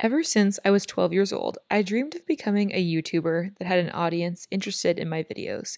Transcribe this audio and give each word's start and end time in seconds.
Ever 0.00 0.22
since 0.22 0.60
I 0.64 0.70
was 0.70 0.86
12 0.86 1.12
years 1.12 1.32
old, 1.32 1.58
I 1.68 1.82
dreamed 1.82 2.14
of 2.14 2.24
becoming 2.24 2.70
a 2.70 2.84
YouTuber 2.84 3.58
that 3.58 3.66
had 3.66 3.80
an 3.80 3.90
audience 3.90 4.46
interested 4.48 4.96
in 4.96 5.08
my 5.08 5.24
videos. 5.24 5.76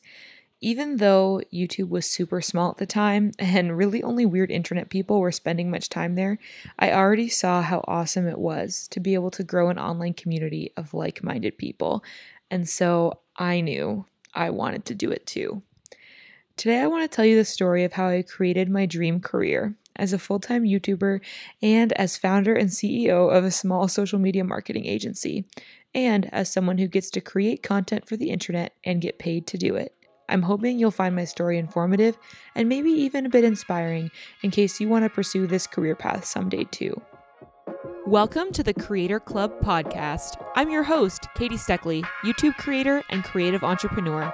Even 0.61 0.99
though 0.99 1.41
YouTube 1.51 1.89
was 1.89 2.05
super 2.05 2.43
small 2.43 2.73
at 2.73 2.77
the 2.77 2.85
time 2.85 3.33
and 3.39 3.79
really 3.79 4.03
only 4.03 4.27
weird 4.27 4.51
internet 4.51 4.91
people 4.91 5.21
were 5.21 5.33
spending 5.33 5.71
much 5.71 5.89
time 5.89 6.17
there, 6.17 6.39
I 6.79 6.93
already 6.93 7.31
saw 7.31 7.63
how 7.63 7.83
awesome 7.89 8.29
it 8.29 8.39
was 8.39 8.87
to 8.89 9.01
be 9.01 9.15
able 9.15 9.31
to 9.31 9.43
grow 9.43 9.71
an 9.71 9.79
online 9.79 10.13
community 10.13 10.71
of 10.77 10.93
like 10.93 11.25
minded 11.25 11.57
people. 11.57 12.05
And 12.51 12.69
so 12.69 13.21
I 13.37 13.63
knew 13.63 14.05
I 14.35 14.51
wanted 14.51 14.85
to 14.87 14.95
do 14.95 15.11
it 15.11 15.27
too. 15.27 15.63
Today, 16.61 16.81
I 16.81 16.89
want 16.89 17.11
to 17.11 17.17
tell 17.17 17.25
you 17.25 17.37
the 17.37 17.45
story 17.47 17.85
of 17.85 17.95
how 17.95 18.09
I 18.09 18.21
created 18.21 18.69
my 18.69 18.85
dream 18.85 19.21
career 19.21 19.75
as 19.97 20.13
a 20.13 20.19
full 20.19 20.39
time 20.39 20.65
YouTuber 20.65 21.23
and 21.63 21.91
as 21.95 22.19
founder 22.19 22.55
and 22.55 22.69
CEO 22.69 23.35
of 23.35 23.45
a 23.45 23.51
small 23.51 23.89
social 23.89 24.19
media 24.19 24.45
marketing 24.45 24.85
agency, 24.85 25.47
and 25.95 26.29
as 26.35 26.53
someone 26.53 26.77
who 26.77 26.87
gets 26.87 27.09
to 27.13 27.23
create 27.23 27.63
content 27.63 28.07
for 28.07 28.19
the 28.19 28.29
internet 28.29 28.75
and 28.85 29.01
get 29.01 29.19
paid 29.19 29.47
to 29.47 29.57
do 29.57 29.75
it. 29.75 29.95
I'm 30.29 30.43
hoping 30.43 30.79
you'll 30.79 30.91
find 30.91 31.17
my 31.17 31.25
story 31.25 31.57
informative 31.57 32.19
and 32.55 32.69
maybe 32.69 32.91
even 32.91 33.25
a 33.25 33.31
bit 33.31 33.43
inspiring 33.43 34.11
in 34.43 34.51
case 34.51 34.81
you 34.81 34.89
want 34.91 35.07
to 35.07 35.09
pursue 35.09 35.47
this 35.47 35.67
career 35.67 35.95
path 35.95 36.27
someday 36.27 36.65
too. 36.65 36.95
Welcome 38.05 38.53
to 38.53 38.63
the 38.63 38.75
Creator 38.75 39.21
Club 39.21 39.59
podcast. 39.63 40.37
I'm 40.57 40.69
your 40.69 40.83
host, 40.83 41.27
Katie 41.35 41.57
Steckly, 41.57 42.05
YouTube 42.23 42.59
creator 42.59 43.03
and 43.09 43.25
creative 43.25 43.65
entrepreneur. 43.65 44.31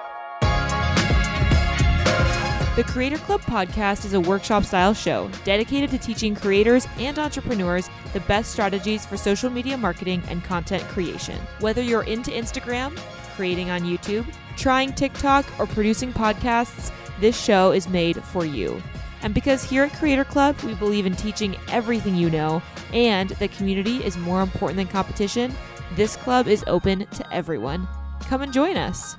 The 2.77 2.85
Creator 2.85 3.17
Club 3.17 3.41
podcast 3.41 4.05
is 4.05 4.13
a 4.13 4.21
workshop 4.21 4.63
style 4.63 4.93
show 4.93 5.31
dedicated 5.45 5.89
to 5.93 5.99
teaching 5.99 6.35
creators 6.35 6.87
and 6.99 7.19
entrepreneurs 7.19 7.89
the 8.13 8.21
best 8.21 8.53
strategies 8.53 9.07
for 9.07 9.17
social 9.17 9.49
media 9.49 9.79
marketing 9.79 10.23
and 10.29 10.45
content 10.45 10.83
creation. 10.83 11.41
Whether 11.61 11.81
you're 11.81 12.03
into 12.03 12.31
Instagram, 12.31 12.95
creating 13.35 13.71
on 13.71 13.85
YouTube, 13.85 14.27
trying 14.59 14.93
TikTok, 14.93 15.47
or 15.59 15.65
producing 15.65 16.13
podcasts, 16.13 16.93
this 17.19 17.43
show 17.43 17.73
is 17.73 17.89
made 17.89 18.23
for 18.23 18.45
you. 18.45 18.83
And 19.23 19.33
because 19.33 19.65
here 19.65 19.85
at 19.85 19.95
Creator 19.95 20.25
Club, 20.25 20.61
we 20.61 20.75
believe 20.75 21.07
in 21.07 21.17
teaching 21.17 21.57
everything 21.69 22.15
you 22.15 22.29
know 22.29 22.61
and 22.93 23.31
the 23.31 23.49
community 23.49 24.05
is 24.05 24.19
more 24.19 24.43
important 24.43 24.77
than 24.77 24.89
competition, 24.89 25.51
this 25.95 26.15
club 26.17 26.47
is 26.47 26.63
open 26.67 27.07
to 27.07 27.33
everyone. 27.33 27.89
Come 28.25 28.43
and 28.43 28.53
join 28.53 28.77
us. 28.77 29.17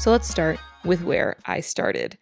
So 0.00 0.10
let's 0.10 0.30
start 0.30 0.58
with 0.82 1.02
where 1.02 1.36
I 1.44 1.60
started. 1.60 2.16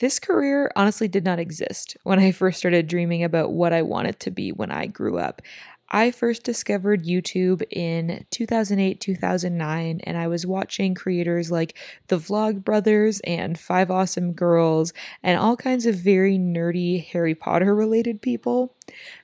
This 0.00 0.18
career 0.18 0.70
honestly 0.76 1.08
did 1.08 1.24
not 1.24 1.38
exist 1.38 1.96
when 2.02 2.18
I 2.18 2.30
first 2.30 2.58
started 2.58 2.86
dreaming 2.86 3.24
about 3.24 3.52
what 3.52 3.72
I 3.72 3.80
wanted 3.80 4.20
to 4.20 4.30
be 4.30 4.52
when 4.52 4.70
I 4.70 4.86
grew 4.86 5.16
up. 5.16 5.40
I 5.88 6.10
first 6.10 6.42
discovered 6.42 7.06
YouTube 7.06 7.62
in 7.70 8.26
2008, 8.30 9.00
2009, 9.00 10.00
and 10.04 10.18
I 10.18 10.26
was 10.26 10.46
watching 10.46 10.94
creators 10.94 11.50
like 11.50 11.78
the 12.08 12.18
Vlog 12.18 12.64
Brothers 12.64 13.20
and 13.20 13.58
Five 13.58 13.90
Awesome 13.90 14.34
Girls 14.34 14.92
and 15.22 15.38
all 15.38 15.56
kinds 15.56 15.86
of 15.86 15.94
very 15.94 16.36
nerdy 16.36 17.02
Harry 17.06 17.34
Potter 17.34 17.74
related 17.74 18.20
people. 18.20 18.74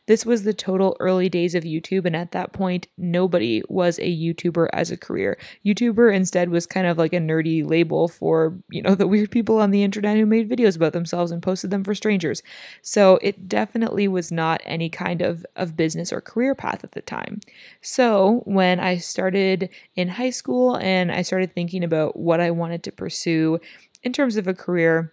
This 0.07 0.25
was 0.25 0.43
the 0.43 0.55
total 0.55 0.97
early 1.01 1.29
days 1.29 1.55
of 1.55 1.65
YouTube, 1.65 2.05
and 2.05 2.17
at 2.17 2.33
that 2.33 2.53
point, 2.53 2.89
nobody 2.97 3.63
was 3.69 3.99
a 3.99 4.03
YouTuber 4.03 4.69
as 4.73 4.91
a 4.91 4.97
career. 4.97 5.39
YouTuber 5.65 6.15
instead 6.15 6.51
was 6.51 6.67
kind 6.67 6.87
of 6.87 6.99
like 6.99 7.13
a 7.13 7.19
nerdy 7.19 7.69
label 7.69 8.09
for, 8.09 8.55
you 8.71 8.83
know, 8.83 8.95
the 8.97 9.07
weird 9.07 9.31
people 9.31 9.61
on 9.61 9.71
the 9.71 9.83
internet 9.83 10.17
who 10.17 10.27
made 10.27 10.49
videos 10.49 10.77
about 10.77 10.93
themselves 10.93 11.31
and 11.31 11.43
posted 11.43 11.71
them 11.71 11.85
for 11.85 11.95
strangers. 11.95 12.43
So 12.83 13.19
it 13.23 13.49
definitely 13.49 14.09
was 14.09 14.33
not 14.33 14.61
any 14.65 14.89
kind 14.89 15.23
of, 15.23 15.45
of 15.57 15.77
business 15.77 16.13
or 16.13 16.21
career 16.21 16.55
path 16.55 16.85
at 16.85 16.93
the 16.93 17.03
time. 17.03 17.41
So 17.83 18.43
when 18.45 18.81
I 18.81 18.99
started 18.99 19.69
in 19.97 20.09
high 20.09 20.31
school 20.31 20.77
and 20.77 21.13
I 21.13 21.23
started 21.23 21.55
thinking 21.55 21.85
about 21.85 22.17
what 22.17 22.41
I 22.41 22.51
wanted 22.51 22.83
to 22.85 22.93
pursue 22.93 23.61
in 24.03 24.13
terms 24.13 24.37
of 24.37 24.47
a 24.47 24.55
career, 24.55 25.13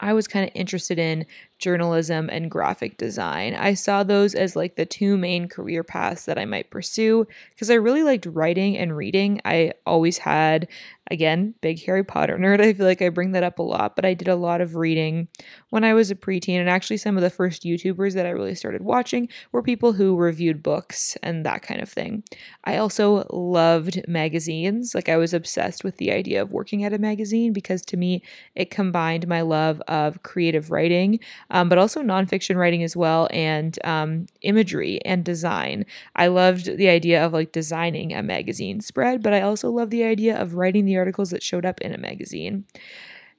I 0.00 0.12
was 0.12 0.26
kind 0.26 0.44
of 0.44 0.50
interested 0.54 0.98
in 0.98 1.26
journalism 1.62 2.28
and 2.30 2.50
graphic 2.50 2.98
design. 2.98 3.54
I 3.54 3.74
saw 3.74 4.02
those 4.02 4.34
as 4.34 4.56
like 4.56 4.74
the 4.74 4.84
two 4.84 5.16
main 5.16 5.48
career 5.48 5.84
paths 5.84 6.24
that 6.24 6.36
I 6.36 6.44
might 6.44 6.70
pursue 6.70 7.26
because 7.54 7.70
I 7.70 7.74
really 7.74 8.02
liked 8.02 8.26
writing 8.26 8.76
and 8.76 8.96
reading. 8.96 9.40
I 9.44 9.72
always 9.86 10.18
had, 10.18 10.66
again, 11.08 11.54
big 11.60 11.82
Harry 11.84 12.02
Potter 12.02 12.36
nerd. 12.40 12.60
I 12.60 12.72
feel 12.72 12.84
like 12.84 13.00
I 13.00 13.08
bring 13.10 13.32
that 13.32 13.44
up 13.44 13.60
a 13.60 13.62
lot, 13.62 13.94
but 13.94 14.04
I 14.04 14.12
did 14.12 14.26
a 14.26 14.34
lot 14.34 14.60
of 14.60 14.74
reading 14.74 15.28
when 15.70 15.84
I 15.84 15.94
was 15.94 16.10
a 16.10 16.16
preteen. 16.16 16.58
And 16.58 16.68
actually, 16.68 16.96
some 16.96 17.16
of 17.16 17.22
the 17.22 17.30
first 17.30 17.62
YouTubers 17.62 18.14
that 18.14 18.26
I 18.26 18.30
really 18.30 18.56
started 18.56 18.82
watching 18.82 19.28
were 19.52 19.62
people 19.62 19.92
who 19.92 20.16
reviewed 20.16 20.64
books 20.64 21.16
and 21.22 21.46
that 21.46 21.62
kind 21.62 21.80
of 21.80 21.88
thing. 21.88 22.24
I 22.64 22.76
also 22.76 23.24
loved 23.30 24.02
magazines. 24.08 24.96
Like, 24.96 25.08
I 25.08 25.16
was 25.16 25.32
obsessed 25.32 25.84
with 25.84 25.98
the 25.98 26.10
idea 26.10 26.42
of 26.42 26.52
working 26.52 26.82
at 26.82 26.92
a 26.92 26.98
magazine 26.98 27.52
because 27.52 27.82
to 27.82 27.96
me, 27.96 28.24
it 28.56 28.72
combined 28.72 29.28
my 29.28 29.42
love 29.42 29.80
of 29.86 30.24
creative 30.24 30.72
writing 30.72 31.20
um, 31.52 31.68
but 31.68 31.78
also 31.78 32.02
nonfiction 32.02 32.56
writing 32.56 32.82
as 32.82 32.96
well, 32.96 33.28
and 33.30 33.78
um, 33.84 34.26
imagery 34.40 35.00
and 35.04 35.24
design. 35.24 35.86
I 36.16 36.26
loved 36.26 36.76
the 36.76 36.88
idea 36.88 37.24
of 37.24 37.32
like 37.32 37.52
designing 37.52 38.12
a 38.12 38.22
magazine 38.22 38.80
spread, 38.80 39.22
but 39.22 39.32
I 39.32 39.42
also 39.42 39.70
love 39.70 39.90
the 39.90 40.02
idea 40.02 40.40
of 40.40 40.54
writing 40.54 40.84
the 40.84 40.96
articles 40.96 41.30
that 41.30 41.42
showed 41.42 41.64
up 41.64 41.80
in 41.80 41.94
a 41.94 41.98
magazine. 41.98 42.64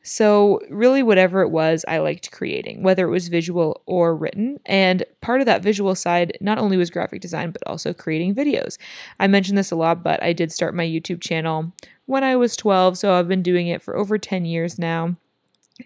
So, 0.05 0.59
really, 0.69 1.01
whatever 1.01 1.41
it 1.41 1.49
was, 1.49 1.85
I 1.87 1.99
liked 1.99 2.31
creating, 2.31 2.83
whether 2.83 3.07
it 3.07 3.11
was 3.11 3.29
visual 3.29 3.81
or 3.85 4.13
written. 4.13 4.59
And 4.65 5.03
part 5.21 5.39
of 5.39 5.45
that 5.45 5.63
visual 5.63 5.95
side 5.95 6.37
not 6.41 6.57
only 6.57 6.75
was 6.75 6.89
graphic 6.89 7.21
design, 7.21 7.51
but 7.51 7.65
also 7.65 7.93
creating 7.93 8.35
videos. 8.35 8.77
I 9.21 9.27
mentioned 9.27 9.57
this 9.57 9.71
a 9.71 9.77
lot, 9.77 10.03
but 10.03 10.21
I 10.21 10.33
did 10.33 10.51
start 10.51 10.75
my 10.75 10.85
YouTube 10.85 11.21
channel 11.21 11.71
when 12.05 12.23
I 12.23 12.35
was 12.35 12.57
12, 12.57 12.97
so 12.97 13.13
I've 13.13 13.29
been 13.29 13.41
doing 13.41 13.67
it 13.67 13.81
for 13.81 13.95
over 13.95 14.17
10 14.17 14.43
years 14.43 14.77
now. 14.77 15.15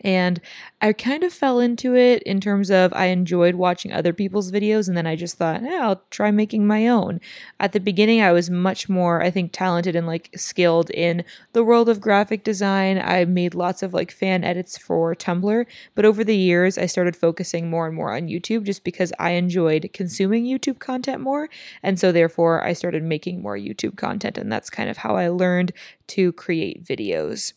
And 0.02 0.42
I 0.80 0.94
kind 0.94 1.24
of 1.24 1.34
fell 1.34 1.60
into 1.60 1.96
it 1.96 2.22
in 2.22 2.40
terms 2.40 2.70
of 2.70 2.94
I 2.94 3.06
enjoyed 3.08 3.56
watching 3.56 3.92
other 3.92 4.14
people's 4.14 4.52
videos, 4.52 4.88
and 4.88 4.96
then 4.96 5.08
I 5.08 5.16
just 5.16 5.36
thought, 5.36 5.64
yeah, 5.64 5.80
I'll 5.82 6.04
try 6.12 6.30
making 6.30 6.68
my 6.68 6.88
own. 6.88 7.20
At 7.60 7.72
the 7.72 7.80
beginning, 7.80 8.22
I 8.22 8.32
was 8.32 8.52
much 8.52 8.88
more, 8.88 9.24
I 9.24 9.32
think, 9.32 9.52
talented 9.52 9.96
and 9.96 10.06
like 10.06 10.30
skilled 10.36 10.92
in 10.92 11.24
the 11.54 11.64
world 11.64 11.90
of 11.90 12.00
graphic 12.00 12.44
design. 12.44 13.02
I 13.04 13.26
made 13.26 13.56
lots 13.56 13.82
of 13.82 13.96
like 13.96 14.12
fan 14.12 14.44
edits 14.44 14.78
for 14.78 15.16
Tumblr, 15.16 15.66
but 15.96 16.06
over 16.06 16.24
the 16.24 16.38
years, 16.38 16.78
I 16.78 16.86
started 16.86 17.16
focusing 17.16 17.72
more 17.72 17.88
and 17.88 17.96
more 17.96 18.16
on 18.16 18.28
YouTube 18.28 18.64
just 18.64 18.84
because 18.84 19.12
I 19.18 19.32
enjoyed 19.32 19.90
consuming 19.94 20.46
YouTube 20.46 20.78
content 20.78 21.22
more. 21.22 21.50
And 21.82 22.00
so, 22.00 22.12
therefore, 22.12 22.64
I 22.64 22.74
started 22.74 23.02
making 23.02 23.42
more 23.42 23.58
YouTube 23.58 23.98
content, 23.98 24.38
and 24.38 24.52
that's 24.52 24.70
kind 24.70 24.92
of 24.92 24.98
how 24.98 25.16
I 25.16 25.30
learned 25.30 25.72
to 26.10 26.34
create 26.34 26.84
videos. 26.84 27.54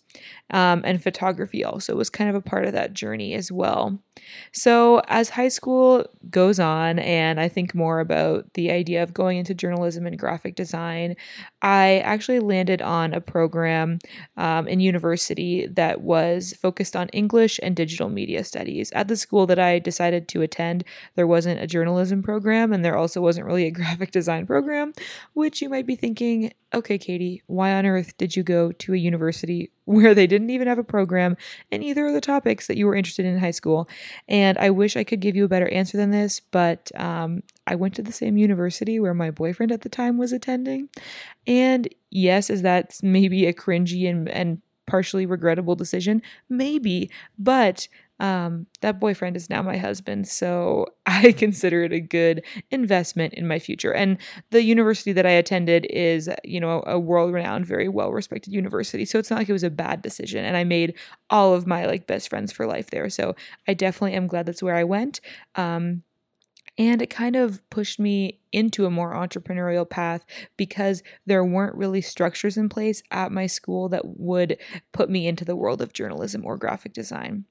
Um, 0.50 0.82
and 0.84 1.00
photography 1.02 1.62
also 1.62 1.94
was 1.94 2.10
kind 2.10 2.28
of 2.28 2.34
a 2.34 2.40
part 2.40 2.64
of 2.64 2.72
that 2.72 2.92
journey 2.92 3.09
as 3.34 3.50
well. 3.52 3.98
So, 4.52 5.00
as 5.08 5.30
high 5.30 5.48
school 5.48 6.06
goes 6.28 6.58
on, 6.60 6.98
and 6.98 7.40
I 7.40 7.48
think 7.48 7.74
more 7.74 8.00
about 8.00 8.52
the 8.54 8.70
idea 8.70 9.02
of 9.02 9.14
going 9.14 9.38
into 9.38 9.54
journalism 9.54 10.06
and 10.06 10.18
graphic 10.18 10.54
design, 10.54 11.16
I 11.62 11.98
actually 11.98 12.40
landed 12.40 12.82
on 12.82 13.14
a 13.14 13.20
program 13.20 13.98
um, 14.36 14.66
in 14.66 14.80
university 14.80 15.66
that 15.68 16.02
was 16.02 16.54
focused 16.60 16.96
on 16.96 17.08
English 17.10 17.60
and 17.62 17.74
digital 17.76 18.08
media 18.08 18.44
studies. 18.44 18.90
At 18.92 19.08
the 19.08 19.16
school 19.16 19.46
that 19.46 19.58
I 19.58 19.78
decided 19.78 20.28
to 20.28 20.42
attend, 20.42 20.84
there 21.14 21.26
wasn't 21.26 21.60
a 21.60 21.66
journalism 21.66 22.22
program, 22.22 22.72
and 22.72 22.84
there 22.84 22.96
also 22.96 23.20
wasn't 23.20 23.46
really 23.46 23.66
a 23.66 23.70
graphic 23.80 24.10
design 24.10 24.46
program, 24.46 24.92
which 25.34 25.62
you 25.62 25.68
might 25.68 25.86
be 25.86 25.96
thinking, 25.96 26.52
okay, 26.74 26.98
Katie, 26.98 27.42
why 27.46 27.72
on 27.72 27.86
earth 27.86 28.16
did 28.16 28.36
you 28.36 28.42
go 28.42 28.72
to 28.72 28.94
a 28.94 28.98
university 28.98 29.70
where 29.84 30.14
they 30.14 30.26
didn't 30.26 30.50
even 30.50 30.68
have 30.68 30.78
a 30.78 30.84
program 30.84 31.36
in 31.72 31.82
either 31.82 32.06
of 32.06 32.12
the 32.12 32.20
topics 32.20 32.68
that 32.68 32.76
you 32.76 32.86
were 32.86 32.94
interested 32.94 33.26
in 33.26 33.30
in 33.34 33.38
high 33.38 33.50
school? 33.50 33.88
And 34.28 34.58
I 34.58 34.70
wish 34.70 34.96
I 34.96 35.04
could 35.04 35.20
give 35.20 35.36
you 35.36 35.44
a 35.44 35.48
better 35.48 35.68
answer 35.68 35.96
than 35.96 36.10
this, 36.10 36.40
but 36.40 36.90
um, 36.98 37.42
I 37.66 37.74
went 37.74 37.94
to 37.96 38.02
the 38.02 38.12
same 38.12 38.36
university 38.36 38.98
where 39.00 39.14
my 39.14 39.30
boyfriend 39.30 39.72
at 39.72 39.82
the 39.82 39.88
time 39.88 40.18
was 40.18 40.32
attending. 40.32 40.88
And 41.46 41.88
yes, 42.10 42.50
is 42.50 42.62
that 42.62 42.98
maybe 43.02 43.46
a 43.46 43.52
cringy 43.52 44.08
and, 44.08 44.28
and 44.28 44.60
partially 44.86 45.26
regrettable 45.26 45.76
decision? 45.76 46.22
Maybe, 46.48 47.10
but 47.38 47.88
um, 48.20 48.66
that 48.82 49.00
boyfriend 49.00 49.34
is 49.34 49.48
now 49.48 49.62
my 49.62 49.78
husband, 49.78 50.28
so 50.28 50.86
I 51.06 51.32
consider 51.32 51.84
it 51.84 51.92
a 51.92 52.00
good 52.00 52.44
investment 52.70 53.34
in 53.34 53.48
my 53.48 53.58
future. 53.58 53.92
And 53.92 54.18
the 54.50 54.62
university 54.62 55.12
that 55.12 55.26
I 55.26 55.30
attended 55.30 55.86
is, 55.90 56.30
you 56.44 56.60
know, 56.60 56.82
a 56.86 56.98
world 56.98 57.32
renowned, 57.32 57.66
very 57.66 57.88
well 57.88 58.12
respected 58.12 58.52
university. 58.52 59.04
So 59.04 59.18
it's 59.18 59.30
not 59.30 59.38
like 59.38 59.48
it 59.48 59.54
was 59.54 59.64
a 59.64 59.70
bad 59.70 60.02
decision. 60.02 60.44
And 60.44 60.56
I 60.56 60.64
made 60.64 60.94
all 61.30 61.54
of 61.54 61.66
my 61.66 61.86
like 61.86 62.06
best 62.06 62.28
friends 62.28 62.52
for 62.52 62.66
life 62.66 62.90
there. 62.90 63.08
So 63.10 63.34
I 63.66 63.74
definitely 63.74 64.14
am 64.14 64.26
glad 64.26 64.46
that's 64.46 64.62
where 64.62 64.76
I 64.76 64.84
went. 64.84 65.20
Um, 65.56 66.02
and 66.78 67.02
it 67.02 67.10
kind 67.10 67.36
of 67.36 67.68
pushed 67.68 67.98
me 67.98 68.38
into 68.52 68.86
a 68.86 68.90
more 68.90 69.12
entrepreneurial 69.12 69.88
path 69.88 70.24
because 70.56 71.02
there 71.26 71.44
weren't 71.44 71.74
really 71.74 72.00
structures 72.00 72.56
in 72.56 72.68
place 72.68 73.02
at 73.10 73.32
my 73.32 73.46
school 73.46 73.88
that 73.90 74.02
would 74.04 74.56
put 74.92 75.10
me 75.10 75.26
into 75.26 75.44
the 75.44 75.56
world 75.56 75.82
of 75.82 75.92
journalism 75.92 76.44
or 76.44 76.56
graphic 76.56 76.92
design. 76.92 77.44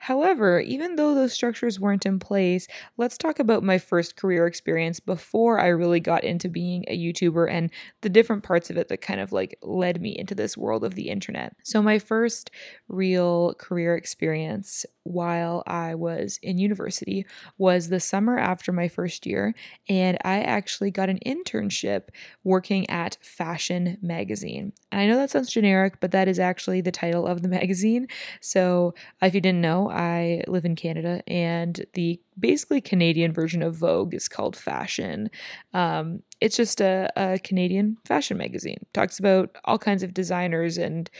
However, 0.00 0.60
even 0.60 0.96
though 0.96 1.14
those 1.14 1.34
structures 1.34 1.78
weren't 1.78 2.06
in 2.06 2.18
place, 2.18 2.66
let's 2.96 3.18
talk 3.18 3.38
about 3.38 3.62
my 3.62 3.76
first 3.76 4.16
career 4.16 4.46
experience 4.46 4.98
before 4.98 5.60
I 5.60 5.66
really 5.66 6.00
got 6.00 6.24
into 6.24 6.48
being 6.48 6.86
a 6.88 6.98
YouTuber 6.98 7.50
and 7.50 7.70
the 8.00 8.08
different 8.08 8.42
parts 8.42 8.70
of 8.70 8.78
it 8.78 8.88
that 8.88 9.02
kind 9.02 9.20
of 9.20 9.30
like 9.30 9.58
led 9.62 10.00
me 10.00 10.16
into 10.18 10.34
this 10.34 10.56
world 10.56 10.84
of 10.84 10.94
the 10.94 11.10
internet. 11.10 11.54
So, 11.64 11.82
my 11.82 11.98
first 11.98 12.50
real 12.88 13.52
career 13.58 13.94
experience 13.94 14.86
while 15.02 15.62
I 15.66 15.94
was 15.94 16.38
in 16.42 16.56
university 16.56 17.26
was 17.58 17.88
the 17.88 18.00
summer 18.00 18.38
after 18.38 18.72
my 18.72 18.88
first 18.88 19.26
year, 19.26 19.54
and 19.86 20.16
I 20.24 20.40
actually 20.40 20.90
got 20.90 21.10
an 21.10 21.18
internship 21.26 22.04
working 22.42 22.88
at 22.88 23.18
Fashion 23.20 23.98
Magazine. 24.00 24.72
And 24.90 25.00
I 25.00 25.06
know 25.06 25.16
that 25.16 25.30
sounds 25.30 25.50
generic, 25.50 26.00
but 26.00 26.12
that 26.12 26.26
is 26.26 26.38
actually 26.38 26.80
the 26.80 26.90
title 26.90 27.26
of 27.26 27.42
the 27.42 27.48
magazine. 27.60 28.06
So, 28.40 28.94
if 29.20 29.34
you 29.34 29.42
didn't 29.42 29.60
know, 29.60 29.89
I 29.90 30.44
live 30.46 30.64
in 30.64 30.76
Canada, 30.76 31.22
and 31.26 31.84
the 31.94 32.20
basically 32.38 32.80
Canadian 32.80 33.32
version 33.32 33.62
of 33.62 33.74
Vogue 33.74 34.14
is 34.14 34.28
called 34.28 34.56
Fashion. 34.56 35.30
Um, 35.74 36.22
it's 36.40 36.56
just 36.56 36.80
a, 36.80 37.10
a 37.16 37.38
Canadian 37.38 37.98
fashion 38.06 38.38
magazine. 38.38 38.86
Talks 38.92 39.18
about 39.18 39.56
all 39.64 39.78
kinds 39.78 40.02
of 40.02 40.14
designers, 40.14 40.78
and 40.78 41.10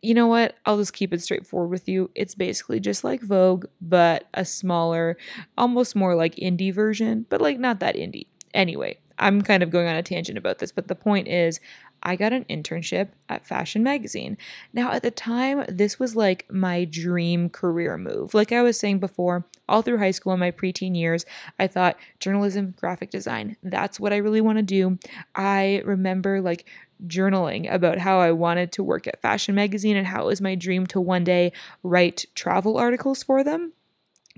you 0.00 0.14
know 0.14 0.26
what? 0.26 0.56
I'll 0.64 0.78
just 0.78 0.94
keep 0.94 1.12
it 1.12 1.22
straightforward 1.22 1.70
with 1.70 1.88
you. 1.88 2.10
It's 2.14 2.34
basically 2.34 2.80
just 2.80 3.04
like 3.04 3.20
Vogue, 3.20 3.66
but 3.80 4.28
a 4.34 4.44
smaller, 4.44 5.16
almost 5.58 5.94
more 5.94 6.14
like 6.14 6.36
indie 6.36 6.72
version, 6.72 7.26
but 7.28 7.40
like 7.40 7.58
not 7.58 7.80
that 7.80 7.96
indie. 7.96 8.26
Anyway, 8.54 8.98
I'm 9.18 9.42
kind 9.42 9.62
of 9.62 9.70
going 9.70 9.88
on 9.88 9.96
a 9.96 10.02
tangent 10.02 10.38
about 10.38 10.58
this, 10.58 10.72
but 10.72 10.88
the 10.88 10.94
point 10.94 11.28
is, 11.28 11.60
I 12.02 12.16
got 12.16 12.32
an 12.32 12.44
internship 12.44 13.08
at 13.28 13.46
Fashion 13.46 13.82
Magazine. 13.82 14.36
Now, 14.72 14.92
at 14.92 15.02
the 15.02 15.10
time, 15.10 15.64
this 15.68 15.98
was 15.98 16.16
like 16.16 16.46
my 16.50 16.84
dream 16.84 17.48
career 17.48 17.96
move. 17.96 18.34
Like 18.34 18.52
I 18.52 18.62
was 18.62 18.78
saying 18.78 18.98
before, 18.98 19.44
all 19.68 19.82
through 19.82 19.98
high 19.98 20.10
school 20.10 20.32
and 20.32 20.40
my 20.40 20.50
preteen 20.50 20.96
years, 20.96 21.24
I 21.58 21.66
thought 21.66 21.96
journalism, 22.20 22.74
graphic 22.76 23.10
design, 23.10 23.56
that's 23.62 24.00
what 24.00 24.12
I 24.12 24.16
really 24.16 24.40
want 24.40 24.58
to 24.58 24.62
do. 24.62 24.98
I 25.34 25.82
remember 25.84 26.40
like 26.40 26.66
journaling 27.06 27.72
about 27.72 27.98
how 27.98 28.20
I 28.20 28.32
wanted 28.32 28.72
to 28.72 28.84
work 28.84 29.06
at 29.06 29.22
Fashion 29.22 29.54
Magazine 29.54 29.96
and 29.96 30.06
how 30.06 30.22
it 30.22 30.26
was 30.26 30.40
my 30.40 30.54
dream 30.54 30.86
to 30.88 31.00
one 31.00 31.24
day 31.24 31.52
write 31.82 32.26
travel 32.34 32.76
articles 32.76 33.22
for 33.22 33.42
them 33.42 33.72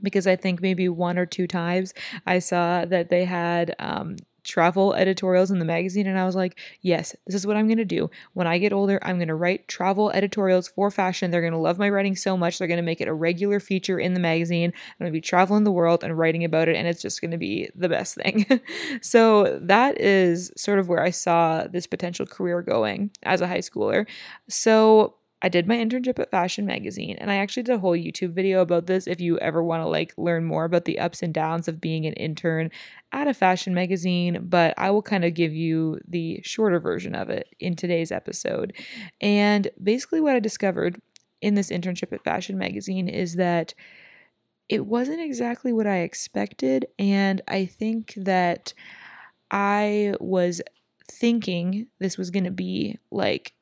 because 0.02 0.26
I 0.26 0.36
think 0.36 0.60
maybe 0.60 0.88
one 0.88 1.18
or 1.18 1.26
two 1.26 1.46
times 1.46 1.94
I 2.26 2.38
saw 2.38 2.84
that 2.84 3.10
they 3.10 3.24
had 3.24 3.74
um, 3.78 4.16
travel 4.44 4.94
editorials 4.94 5.50
in 5.50 5.58
the 5.58 5.64
magazine 5.64 6.06
and 6.06 6.18
I 6.18 6.24
was 6.24 6.36
like, 6.36 6.58
yes, 6.82 7.14
this 7.26 7.34
is 7.34 7.46
what 7.46 7.56
I'm 7.56 7.66
going 7.66 7.78
to 7.78 7.84
do. 7.84 8.10
When 8.34 8.46
I 8.46 8.58
get 8.58 8.72
older, 8.72 8.98
I'm 9.02 9.16
going 9.16 9.28
to 9.28 9.34
write 9.34 9.66
travel 9.68 10.10
editorials 10.10 10.68
for 10.68 10.90
fashion. 10.90 11.30
They're 11.30 11.40
going 11.40 11.52
to 11.52 11.58
love 11.58 11.78
my 11.78 11.88
writing 11.88 12.16
so 12.16 12.36
much. 12.36 12.58
They're 12.58 12.68
going 12.68 12.76
to 12.76 12.82
make 12.82 13.00
it 13.00 13.08
a 13.08 13.14
regular 13.14 13.60
feature 13.60 13.98
in 13.98 14.14
the 14.14 14.20
magazine. 14.20 14.72
I'm 14.74 15.04
going 15.04 15.10
to 15.10 15.16
be 15.16 15.20
traveling 15.20 15.64
the 15.64 15.72
world 15.72 16.04
and 16.04 16.16
writing 16.16 16.44
about 16.44 16.68
it 16.68 16.76
and 16.76 16.86
it's 16.86 17.02
just 17.02 17.20
going 17.20 17.30
to 17.30 17.38
be 17.38 17.68
the 17.74 17.88
best 17.88 18.14
thing. 18.16 18.60
so 19.00 19.58
that 19.62 20.00
is 20.00 20.52
sort 20.56 20.78
of 20.78 20.88
where 20.88 21.02
I 21.02 21.10
saw 21.10 21.66
this 21.66 21.86
potential 21.86 22.26
career 22.26 22.62
going 22.62 23.10
as 23.22 23.40
a 23.40 23.46
high 23.46 23.58
schooler. 23.58 24.06
So 24.48 25.14
I 25.44 25.50
did 25.50 25.68
my 25.68 25.76
internship 25.76 26.18
at 26.18 26.30
Fashion 26.30 26.64
Magazine, 26.64 27.16
and 27.20 27.30
I 27.30 27.36
actually 27.36 27.64
did 27.64 27.74
a 27.74 27.78
whole 27.78 27.92
YouTube 27.92 28.30
video 28.30 28.62
about 28.62 28.86
this 28.86 29.06
if 29.06 29.20
you 29.20 29.38
ever 29.40 29.62
want 29.62 29.82
to 29.82 29.86
like 29.86 30.14
learn 30.16 30.46
more 30.46 30.64
about 30.64 30.86
the 30.86 30.98
ups 30.98 31.22
and 31.22 31.34
downs 31.34 31.68
of 31.68 31.82
being 31.82 32.06
an 32.06 32.14
intern 32.14 32.70
at 33.12 33.28
a 33.28 33.34
fashion 33.34 33.74
magazine, 33.74 34.46
but 34.48 34.72
I 34.78 34.90
will 34.90 35.02
kind 35.02 35.22
of 35.22 35.34
give 35.34 35.52
you 35.52 36.00
the 36.08 36.40
shorter 36.44 36.80
version 36.80 37.14
of 37.14 37.28
it 37.28 37.54
in 37.60 37.76
today's 37.76 38.10
episode. 38.10 38.72
And 39.20 39.68
basically 39.82 40.22
what 40.22 40.34
I 40.34 40.40
discovered 40.40 40.98
in 41.42 41.56
this 41.56 41.68
internship 41.68 42.14
at 42.14 42.24
Fashion 42.24 42.56
Magazine 42.56 43.06
is 43.06 43.34
that 43.34 43.74
it 44.70 44.86
wasn't 44.86 45.20
exactly 45.20 45.74
what 45.74 45.86
I 45.86 45.98
expected, 45.98 46.86
and 46.98 47.42
I 47.48 47.66
think 47.66 48.14
that 48.16 48.72
I 49.50 50.14
was 50.20 50.62
thinking 51.12 51.88
this 51.98 52.16
was 52.16 52.30
going 52.30 52.44
to 52.44 52.50
be 52.50 52.98
like 53.10 53.52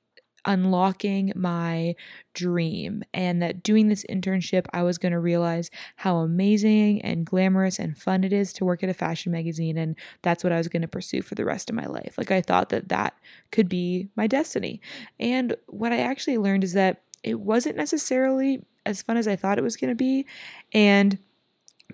unlocking 0.45 1.33
my 1.37 1.95
dream 2.35 3.03
and 3.15 3.41
that 3.43 3.63
doing 3.63 3.89
this 3.89 4.05
internship 4.09 4.67
I 4.73 4.83
was 4.83 4.99
going 4.99 5.13
to 5.13 5.19
realize 5.19 5.71
how 5.97 6.17
amazing 6.19 7.03
and 7.03 7.25
glamorous 7.25 7.79
and 7.79 7.97
fun 7.97 8.25
it 8.25 8.33
is 8.33 8.53
to 8.55 8.65
work 8.65 8.83
at 8.83 8.89
a 8.89 8.95
fashion 8.95 9.33
magazine 9.33 9.79
and 9.79 9.97
that's 10.23 10.43
what 10.43 10.53
I 10.53 10.59
was 10.59 10.69
going 10.69 10.83
to 10.83 10.89
pursue 10.89 11.23
for 11.23 11.35
the 11.35 11.45
rest 11.45 11.71
of 11.71 11.77
my 11.77 11.87
life. 11.87 12.15
Like 12.19 12.31
I 12.31 12.41
thought 12.41 12.71
that 12.71 12.89
that 12.89 13.15
could 13.51 13.69
be 13.69 14.09
my 14.17 14.27
destiny. 14.27 14.81
And 15.21 15.57
what 15.67 15.93
I 15.93 15.99
actually 15.99 16.39
learned 16.39 16.65
is 16.65 16.73
that 16.73 17.03
it 17.23 17.41
wasn't 17.41 17.77
necessarily 17.77 18.65
as 18.85 19.03
fun 19.03 19.17
as 19.17 19.29
I 19.29 19.37
thought 19.37 19.59
it 19.59 19.65
was 19.65 19.77
going 19.77 19.91
to 19.91 19.95
be 19.95 20.27
and 20.73 21.19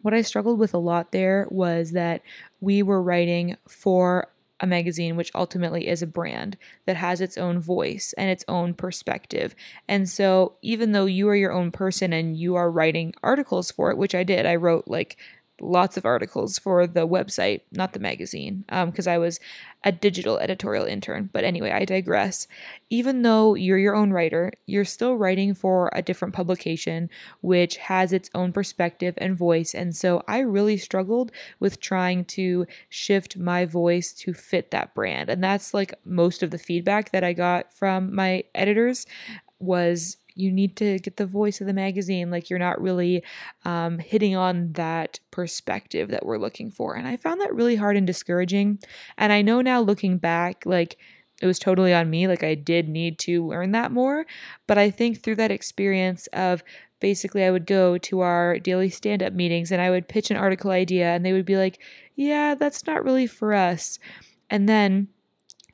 what 0.03 0.15
I 0.15 0.23
struggled 0.23 0.59
with 0.59 0.75
a 0.75 0.79
lot 0.79 1.13
there 1.13 1.47
was 1.51 1.93
that 1.93 2.23
we 2.61 2.83
were 2.83 3.03
writing 3.03 3.57
for 3.69 4.29
a 4.61 4.67
magazine, 4.67 5.17
which 5.17 5.31
ultimately 5.35 5.87
is 5.89 6.03
a 6.03 6.07
brand 6.07 6.57
that 6.87 6.97
has 6.97 7.21
its 7.21 7.39
own 7.39 7.61
voice 7.61 8.15
and 8.19 8.31
its 8.31 8.45
own 8.49 8.75
perspective. 8.75 9.55
And 9.89 10.09
so, 10.09 10.57
even 10.63 10.93
though 10.93 11.07
you 11.07 11.29
are 11.29 11.37
your 11.37 11.53
own 11.53 11.71
person 11.71 12.13
and 12.13 12.37
you 12.37 12.57
are 12.57 12.71
writing 12.71 13.15
articles 13.23 13.71
for 13.71 13.91
it, 13.91 13.99
which 13.99 14.15
I 14.15 14.25
did, 14.25 14.47
I 14.47 14.57
wrote 14.57 14.89
like 14.89 15.17
lots 15.61 15.97
of 15.97 16.05
articles 16.05 16.59
for 16.59 16.87
the 16.87 17.07
website, 17.07 17.63
not 17.73 17.93
the 17.93 17.99
magazine, 17.99 18.65
because 18.69 19.07
um, 19.07 19.13
I 19.13 19.19
was 19.19 19.41
a 19.85 19.93
digital 19.93 20.39
editorial 20.39 20.85
intern. 20.85 21.31
But 21.33 21.45
anyway, 21.45 21.71
I 21.71 21.85
digress. 21.85 22.49
Even 22.91 23.23
though 23.23 23.55
you're 23.55 23.79
your 23.79 23.95
own 23.95 24.13
writer, 24.13 24.53
you're 24.67 24.85
still 24.85 25.17
writing 25.17 25.55
for 25.55 25.91
a 25.93 26.03
different 26.03 26.35
publication, 26.35 27.09
which 27.41 27.77
has 27.77 28.13
its 28.13 28.31
own 28.35 28.53
perspective 28.53 29.15
and 29.19 29.37
voice. 29.37 29.75
And 29.75 29.95
so 29.95 30.23
I 30.27 30.41
really 30.41 30.79
struggled 30.79 31.31
with 31.61 31.81
trying 31.81 32.25
to 32.27 32.67
shift 32.89 33.37
my 33.37 33.65
voice 33.65 34.13
to 34.15 34.35
fit 34.35 34.71
that 34.73 34.95
brand. 34.95 35.31
And 35.31 35.43
that's 35.43 35.73
like 35.73 35.95
most 36.05 36.43
of 36.43 36.51
the 36.51 36.59
feedback 36.59 37.13
that 37.13 37.25
I 37.25 37.33
got 37.33 37.73
from 37.73 38.15
my 38.15 38.45
editors 38.55 39.07
was 39.61 40.17
you 40.39 40.53
need 40.53 40.77
to 40.77 40.99
get 41.01 41.17
the 41.17 41.27
voice 41.27 41.61
of 41.61 41.67
the 41.67 41.73
magazine. 41.73 42.31
Like 42.31 42.49
you're 42.49 42.59
not 42.59 42.81
really 42.81 43.25
um, 43.65 43.99
hitting 43.99 44.37
on 44.37 44.73
that 44.75 45.19
perspective 45.31 46.11
that 46.11 46.25
we're 46.25 46.39
looking 46.39 46.71
for. 46.71 46.95
And 46.95 47.09
I 47.09 47.17
found 47.17 47.41
that 47.41 47.55
really 47.55 47.77
hard 47.77 47.97
and 47.97 48.07
discouraging. 48.07 48.79
And 49.17 49.33
I 49.33 49.43
know 49.43 49.61
now 49.61 49.81
looking 49.81 50.19
back, 50.19 50.65
like, 50.65 50.97
it 51.41 51.47
was 51.47 51.59
totally 51.59 51.95
on 51.95 52.11
me. 52.11 52.27
Like, 52.27 52.43
I 52.43 52.55
did 52.57 52.89
need 52.89 53.19
to 53.21 53.47
learn 53.47 53.73
that 53.73 53.93
more. 53.93 54.27
But 54.67 54.79
I 54.79 54.91
think 54.91 55.23
through 55.23 55.37
that 55.37 55.53
experience 55.53 56.27
of 56.33 56.65
basically, 57.01 57.45
I 57.45 57.51
would 57.51 57.67
go 57.67 57.97
to 57.99 58.21
our 58.21 58.59
daily 58.59 58.91
stand 58.91 59.23
up 59.23 59.33
meetings 59.33 59.71
and 59.71 59.81
I 59.81 59.91
would 59.91 60.09
pitch 60.09 60.31
an 60.31 60.37
article 60.37 60.73
idea, 60.73 61.11
and 61.11 61.25
they 61.25 61.33
would 61.33 61.47
be 61.47 61.57
like, 61.57 61.81
yeah, 62.17 62.57
that's 62.57 62.87
not 62.87 63.05
really 63.05 63.29
for 63.29 63.55
us. 63.55 64.01
And 64.51 64.69
then 64.69 65.09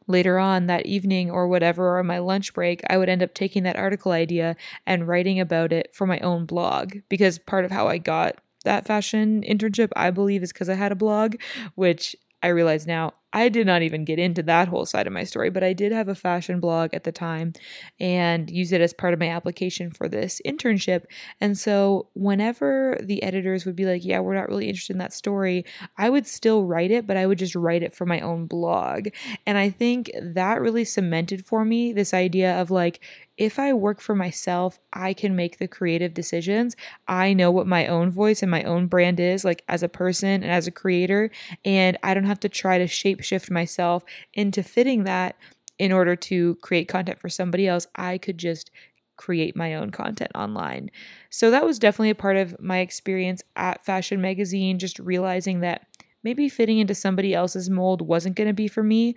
later 0.06 0.38
on 0.38 0.66
that 0.66 0.87
evening 0.87 1.30
or 1.30 1.49
whatever, 1.49 1.99
or 1.99 2.02
my 2.02 2.18
lunch 2.18 2.54
break, 2.54 2.82
I 2.88 2.99
would 2.99 3.08
end 3.08 3.23
up 3.23 3.34
taking 3.34 3.62
that 3.64 3.76
article 3.76 4.12
idea 4.12 4.56
and 4.87 5.08
writing 5.08 5.40
about 5.40 5.73
it 5.73 5.94
for 5.94 6.06
my 6.06 6.18
own 6.20 6.46
blog. 6.46 6.96
Because 7.08 7.38
part 7.38 7.64
of 7.64 7.70
how 7.70 7.88
I 7.88 7.99
got 7.99 8.37
that 8.64 8.87
fashion 8.87 9.42
internship, 9.42 9.90
I 9.94 10.11
believe, 10.11 10.42
is 10.42 10.52
because 10.52 10.68
I 10.68 10.75
had 10.75 10.92
a 10.92 10.96
blog, 10.96 11.37
which 11.75 12.16
I 12.42 12.49
realize 12.49 12.87
now 12.87 13.14
I 13.35 13.49
did 13.49 13.67
not 13.67 13.83
even 13.83 14.05
get 14.05 14.21
into 14.21 14.43
that 14.45 14.69
whole 14.69 14.87
side 14.87 15.07
of 15.09 15.12
my 15.12 15.25
story, 15.25 15.50
but 15.50 15.64
I 15.64 15.73
did 15.73 15.91
have 15.93 16.09
a 16.09 16.14
fashion 16.14 16.61
blog 16.61 16.95
at 16.95 17.03
the 17.05 17.12
time 17.12 17.53
and 17.99 18.49
use 18.49 18.71
it 18.71 18.81
as 18.81 18.95
part 18.95 19.12
of 19.12 19.19
my 19.19 19.29
application 19.29 19.91
for 19.91 20.09
this 20.09 20.41
internship. 20.47 21.03
And 21.41 21.59
so 21.59 22.09
whenever 22.14 22.97
the 23.03 23.23
editors 23.25 23.67
would 23.67 23.75
be 23.75 23.87
like, 23.87 24.05
Yeah, 24.05 24.21
we're 24.21 24.37
not 24.37 24.49
really 24.49 24.69
interested 24.69 24.93
in 24.95 24.99
that 25.00 25.12
story, 25.12 25.64
I 25.99 26.11
would 26.11 26.26
still 26.29 26.64
write 26.64 26.93
it, 26.93 27.07
but 27.09 27.17
I 27.17 27.26
would 27.26 27.38
just 27.38 27.57
write 27.57 27.83
it 27.83 27.95
for 27.95 28.07
my 28.07 28.21
own 28.21 28.47
blog. 28.47 29.09
And 29.47 29.59
I 29.59 29.69
think 29.71 30.11
that 30.23 30.61
really 30.61 30.85
cemented 30.85 31.45
for 31.45 31.64
me 31.64 31.93
this 31.93 32.14
idea 32.14 32.61
of 32.61 32.71
like, 32.71 33.00
if 33.37 33.59
I 33.59 33.73
work 33.73 34.00
for 34.00 34.14
myself, 34.14 34.79
I 34.93 35.12
can 35.12 35.35
make 35.35 35.59
the 35.59 35.67
creative 35.67 36.14
decisions. 36.14 36.76
I 37.09 37.33
know 37.33 37.50
what 37.50 37.67
my 37.67 37.88
own 37.88 38.12
voice 38.12 38.43
and 38.43 38.50
my 38.50 38.62
own 38.62 38.87
brand 38.87 39.19
is, 39.19 39.45
like 39.45 39.64
as 39.69 39.83
a 39.83 39.88
person 39.88 40.45
and 40.45 40.53
as 40.53 40.69
a 40.69 40.71
creator, 40.71 41.31
and 41.64 41.99
I 42.05 42.14
don't 42.14 42.25
have 42.26 42.38
to 42.41 42.49
try 42.49 42.79
to 42.79 42.87
shape 42.87 43.23
shift 43.25 43.50
myself 43.50 44.04
into 44.33 44.62
fitting 44.62 45.04
that 45.04 45.37
in 45.78 45.93
order 45.93 46.14
to 46.14 46.54
create 46.57 46.88
content 46.88 47.19
for 47.19 47.28
somebody 47.28 47.66
else. 47.66 47.87
I 47.97 48.19
could 48.19 48.38
just 48.38 48.71
create 49.16 49.57
my 49.57 49.75
own 49.75 49.90
content 49.90 50.31
online. 50.35 50.90
So 51.31 51.50
that 51.50 51.64
was 51.64 51.78
definitely 51.78 52.11
a 52.11 52.16
part 52.16 52.37
of 52.37 52.61
my 52.61 52.78
experience 52.78 53.43
at 53.57 53.85
Fashion 53.85 54.21
Magazine, 54.21 54.78
just 54.78 54.99
realizing 54.99 55.61
that 55.61 55.87
maybe 56.23 56.49
fitting 56.49 56.78
into 56.78 56.95
somebody 56.95 57.35
else's 57.35 57.71
mold 57.71 58.02
wasn't 58.02 58.37
going 58.37 58.49
to 58.49 58.54
be 58.54 58.69
for 58.69 58.83
me 58.83 59.14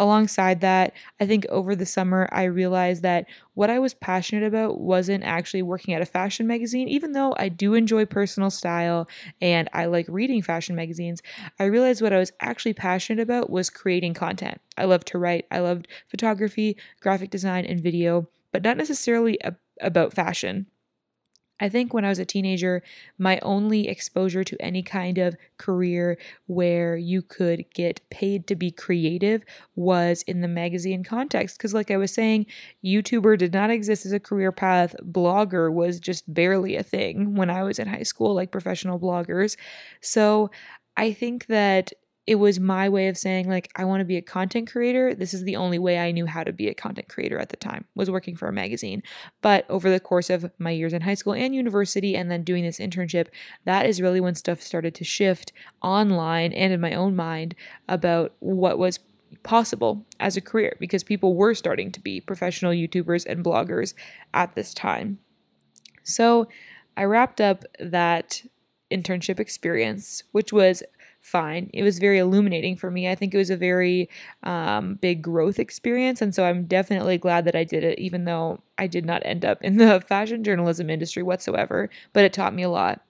alongside 0.00 0.60
that, 0.62 0.92
I 1.20 1.26
think 1.26 1.46
over 1.50 1.76
the 1.76 1.86
summer, 1.86 2.28
I 2.32 2.44
realized 2.44 3.02
that 3.02 3.26
what 3.54 3.70
I 3.70 3.78
was 3.78 3.94
passionate 3.94 4.44
about 4.46 4.80
wasn't 4.80 5.22
actually 5.24 5.62
working 5.62 5.94
at 5.94 6.02
a 6.02 6.06
fashion 6.06 6.46
magazine, 6.46 6.88
even 6.88 7.12
though 7.12 7.34
I 7.38 7.48
do 7.48 7.74
enjoy 7.74 8.06
personal 8.06 8.50
style 8.50 9.08
and 9.40 9.68
I 9.72 9.84
like 9.84 10.06
reading 10.08 10.42
fashion 10.42 10.74
magazines. 10.74 11.22
I 11.58 11.64
realized 11.64 12.02
what 12.02 12.12
I 12.12 12.18
was 12.18 12.32
actually 12.40 12.74
passionate 12.74 13.22
about 13.22 13.50
was 13.50 13.70
creating 13.70 14.14
content. 14.14 14.60
I 14.76 14.84
love 14.86 15.04
to 15.06 15.18
write, 15.18 15.46
I 15.50 15.60
loved 15.60 15.86
photography, 16.08 16.76
graphic 17.00 17.30
design, 17.30 17.64
and 17.66 17.80
video, 17.80 18.28
but 18.52 18.62
not 18.62 18.76
necessarily 18.76 19.38
a- 19.44 19.54
about 19.80 20.12
fashion. 20.14 20.66
I 21.60 21.68
think 21.68 21.92
when 21.92 22.04
I 22.04 22.08
was 22.08 22.18
a 22.18 22.24
teenager, 22.24 22.82
my 23.18 23.38
only 23.40 23.88
exposure 23.88 24.42
to 24.44 24.56
any 24.60 24.82
kind 24.82 25.18
of 25.18 25.36
career 25.58 26.18
where 26.46 26.96
you 26.96 27.22
could 27.22 27.64
get 27.74 28.00
paid 28.10 28.46
to 28.46 28.56
be 28.56 28.70
creative 28.70 29.42
was 29.76 30.22
in 30.22 30.40
the 30.40 30.48
magazine 30.48 31.04
context. 31.04 31.58
Because, 31.58 31.74
like 31.74 31.90
I 31.90 31.96
was 31.96 32.12
saying, 32.12 32.46
YouTuber 32.84 33.38
did 33.38 33.52
not 33.52 33.70
exist 33.70 34.06
as 34.06 34.12
a 34.12 34.20
career 34.20 34.52
path. 34.52 34.94
Blogger 35.02 35.72
was 35.72 36.00
just 36.00 36.32
barely 36.32 36.76
a 36.76 36.82
thing 36.82 37.34
when 37.34 37.50
I 37.50 37.62
was 37.62 37.78
in 37.78 37.88
high 37.88 38.02
school, 38.04 38.34
like 38.34 38.50
professional 38.50 38.98
bloggers. 38.98 39.56
So 40.00 40.50
I 40.96 41.12
think 41.12 41.46
that 41.46 41.92
it 42.26 42.36
was 42.36 42.60
my 42.60 42.88
way 42.88 43.08
of 43.08 43.16
saying 43.16 43.48
like 43.48 43.70
i 43.76 43.84
want 43.84 44.00
to 44.00 44.04
be 44.04 44.16
a 44.16 44.22
content 44.22 44.70
creator. 44.70 45.14
This 45.14 45.34
is 45.34 45.44
the 45.44 45.56
only 45.56 45.78
way 45.78 45.98
i 45.98 46.10
knew 46.10 46.26
how 46.26 46.44
to 46.44 46.52
be 46.52 46.68
a 46.68 46.74
content 46.74 47.08
creator 47.08 47.38
at 47.38 47.48
the 47.48 47.56
time 47.56 47.86
was 47.94 48.10
working 48.10 48.36
for 48.36 48.48
a 48.48 48.52
magazine. 48.52 49.02
But 49.40 49.68
over 49.68 49.90
the 49.90 50.00
course 50.00 50.30
of 50.30 50.50
my 50.58 50.70
years 50.70 50.92
in 50.92 51.02
high 51.02 51.14
school 51.14 51.34
and 51.34 51.54
university 51.54 52.16
and 52.16 52.30
then 52.30 52.44
doing 52.44 52.64
this 52.64 52.78
internship 52.78 53.28
that 53.64 53.86
is 53.86 54.00
really 54.00 54.20
when 54.20 54.34
stuff 54.34 54.60
started 54.60 54.94
to 54.96 55.04
shift 55.04 55.52
online 55.82 56.52
and 56.52 56.72
in 56.72 56.80
my 56.80 56.94
own 56.94 57.16
mind 57.16 57.54
about 57.88 58.34
what 58.40 58.78
was 58.78 59.00
possible 59.42 60.04
as 60.18 60.36
a 60.36 60.40
career 60.40 60.76
because 60.80 61.04
people 61.04 61.34
were 61.34 61.54
starting 61.54 61.90
to 61.92 62.00
be 62.00 62.20
professional 62.20 62.72
youtubers 62.72 63.24
and 63.26 63.44
bloggers 63.44 63.94
at 64.34 64.54
this 64.54 64.74
time. 64.74 65.18
So 66.02 66.48
i 66.96 67.04
wrapped 67.04 67.40
up 67.40 67.64
that 67.78 68.42
internship 68.90 69.38
experience 69.38 70.24
which 70.32 70.52
was 70.52 70.82
fine. 71.20 71.70
It 71.72 71.82
was 71.82 71.98
very 71.98 72.18
illuminating 72.18 72.76
for 72.76 72.90
me. 72.90 73.08
I 73.08 73.14
think 73.14 73.34
it 73.34 73.38
was 73.38 73.50
a 73.50 73.56
very 73.56 74.08
um, 74.42 74.94
big 74.96 75.22
growth 75.22 75.58
experience. 75.58 76.22
And 76.22 76.34
so 76.34 76.44
I'm 76.44 76.64
definitely 76.64 77.18
glad 77.18 77.44
that 77.44 77.56
I 77.56 77.64
did 77.64 77.84
it, 77.84 77.98
even 77.98 78.24
though 78.24 78.60
I 78.78 78.86
did 78.86 79.04
not 79.04 79.22
end 79.24 79.44
up 79.44 79.62
in 79.62 79.76
the 79.76 80.00
fashion 80.08 80.42
journalism 80.44 80.90
industry 80.90 81.22
whatsoever. 81.22 81.90
But 82.12 82.24
it 82.24 82.32
taught 82.32 82.54
me 82.54 82.62
a 82.62 82.70
lot. 82.70 83.00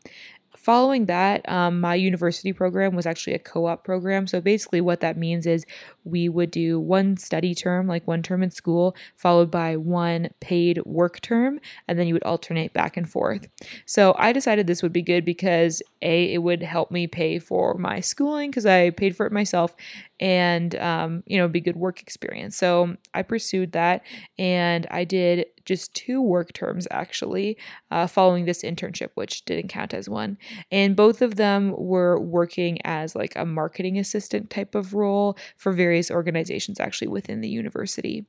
Following 0.63 1.07
that, 1.07 1.49
um, 1.49 1.81
my 1.81 1.95
university 1.95 2.53
program 2.53 2.95
was 2.95 3.07
actually 3.07 3.33
a 3.33 3.39
co 3.39 3.65
op 3.65 3.83
program. 3.83 4.27
So 4.27 4.43
basically, 4.43 4.83
what 4.83 5.01
that 5.01 5.17
means 5.17 5.47
is 5.47 5.65
we 6.05 6.29
would 6.29 6.51
do 6.51 6.79
one 6.79 7.17
study 7.17 7.55
term, 7.55 7.87
like 7.87 8.07
one 8.07 8.23
term 8.23 8.43
in 8.43 8.51
school, 8.51 8.95
followed 9.17 9.51
by 9.51 9.77
one 9.77 10.29
paid 10.41 10.79
work 10.85 11.23
term, 11.23 11.61
and 11.89 11.99
then 11.99 12.07
you 12.07 12.13
would 12.13 12.23
alternate 12.25 12.75
back 12.75 12.99
and 12.99 13.09
forth. 13.09 13.49
So 13.87 14.15
I 14.19 14.35
decided 14.35 14.67
this 14.67 14.83
would 14.83 14.93
be 14.93 15.01
good 15.01 15.25
because 15.25 15.81
A, 16.03 16.31
it 16.35 16.39
would 16.43 16.63
help 16.63 16.91
me 16.91 17.07
pay 17.07 17.39
for 17.39 17.73
my 17.79 18.01
schooling 18.01 18.51
because 18.51 18.67
I 18.67 18.91
paid 18.91 19.17
for 19.17 19.25
it 19.25 19.33
myself, 19.33 19.75
and 20.21 20.75
um, 20.77 21.23
you 21.25 21.39
know, 21.39 21.49
be 21.49 21.63
good 21.63 21.77
work 21.77 22.03
experience. 22.03 22.55
So 22.59 22.97
I 23.15 23.23
pursued 23.23 23.73
that, 23.73 24.03
and 24.39 24.87
I 24.91 25.05
did 25.05 25.47
just 25.65 25.95
two 25.95 26.21
work 26.21 26.53
terms 26.53 26.87
actually 26.91 27.57
uh, 27.91 28.07
following 28.07 28.45
this 28.45 28.63
internship, 28.63 29.11
which 29.15 29.45
didn't 29.45 29.69
count 29.69 29.95
as 29.95 30.09
one. 30.09 30.39
And 30.71 30.97
both 30.97 31.23
of 31.23 31.37
them 31.37 31.75
were 31.77 32.21
working 32.21 32.79
as 32.85 33.15
like 33.15 33.35
a 33.37 33.45
marketing 33.45 33.99
assistant 33.99 34.51
type 34.51 34.75
of 34.75 34.95
role 34.95 35.37
for 35.57 35.73
various 35.73 36.11
organizations 36.11 36.81
actually 36.81 37.09
within 37.09 37.41
the 37.41 37.49
university. 37.49 38.27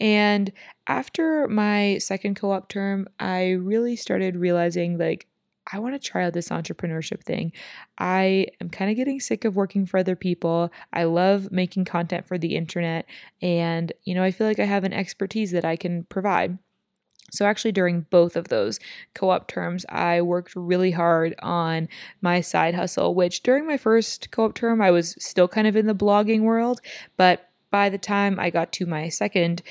And 0.00 0.52
after 0.86 1.48
my 1.48 1.98
second 1.98 2.36
co 2.36 2.52
op 2.52 2.68
term, 2.68 3.08
I 3.18 3.52
really 3.52 3.96
started 3.96 4.36
realizing 4.36 4.98
like, 4.98 5.26
I 5.70 5.78
want 5.78 5.94
to 5.94 6.10
try 6.10 6.24
out 6.24 6.32
this 6.32 6.48
entrepreneurship 6.48 7.22
thing. 7.22 7.52
I 7.98 8.48
am 8.60 8.68
kind 8.68 8.90
of 8.90 8.96
getting 8.96 9.20
sick 9.20 9.44
of 9.44 9.54
working 9.54 9.86
for 9.86 9.98
other 9.98 10.16
people. 10.16 10.72
I 10.92 11.04
love 11.04 11.52
making 11.52 11.84
content 11.84 12.26
for 12.26 12.36
the 12.36 12.56
internet. 12.56 13.06
And, 13.40 13.92
you 14.04 14.14
know, 14.14 14.24
I 14.24 14.32
feel 14.32 14.46
like 14.46 14.58
I 14.58 14.64
have 14.64 14.84
an 14.84 14.92
expertise 14.92 15.52
that 15.52 15.64
I 15.64 15.76
can 15.76 16.04
provide. 16.04 16.58
So, 17.32 17.46
actually, 17.46 17.72
during 17.72 18.02
both 18.10 18.36
of 18.36 18.48
those 18.48 18.78
co 19.14 19.30
op 19.30 19.48
terms, 19.48 19.84
I 19.88 20.20
worked 20.22 20.54
really 20.54 20.90
hard 20.92 21.34
on 21.42 21.88
my 22.20 22.40
side 22.40 22.74
hustle, 22.74 23.14
which 23.14 23.42
during 23.42 23.66
my 23.66 23.76
first 23.78 24.30
co 24.30 24.44
op 24.44 24.54
term, 24.54 24.80
I 24.82 24.90
was 24.90 25.16
still 25.18 25.48
kind 25.48 25.66
of 25.66 25.76
in 25.76 25.86
the 25.86 25.94
blogging 25.94 26.42
world. 26.42 26.80
But 27.16 27.48
by 27.70 27.88
the 27.88 27.98
time 27.98 28.38
I 28.38 28.50
got 28.50 28.70
to 28.72 28.86
my 28.86 29.08
second 29.08 29.62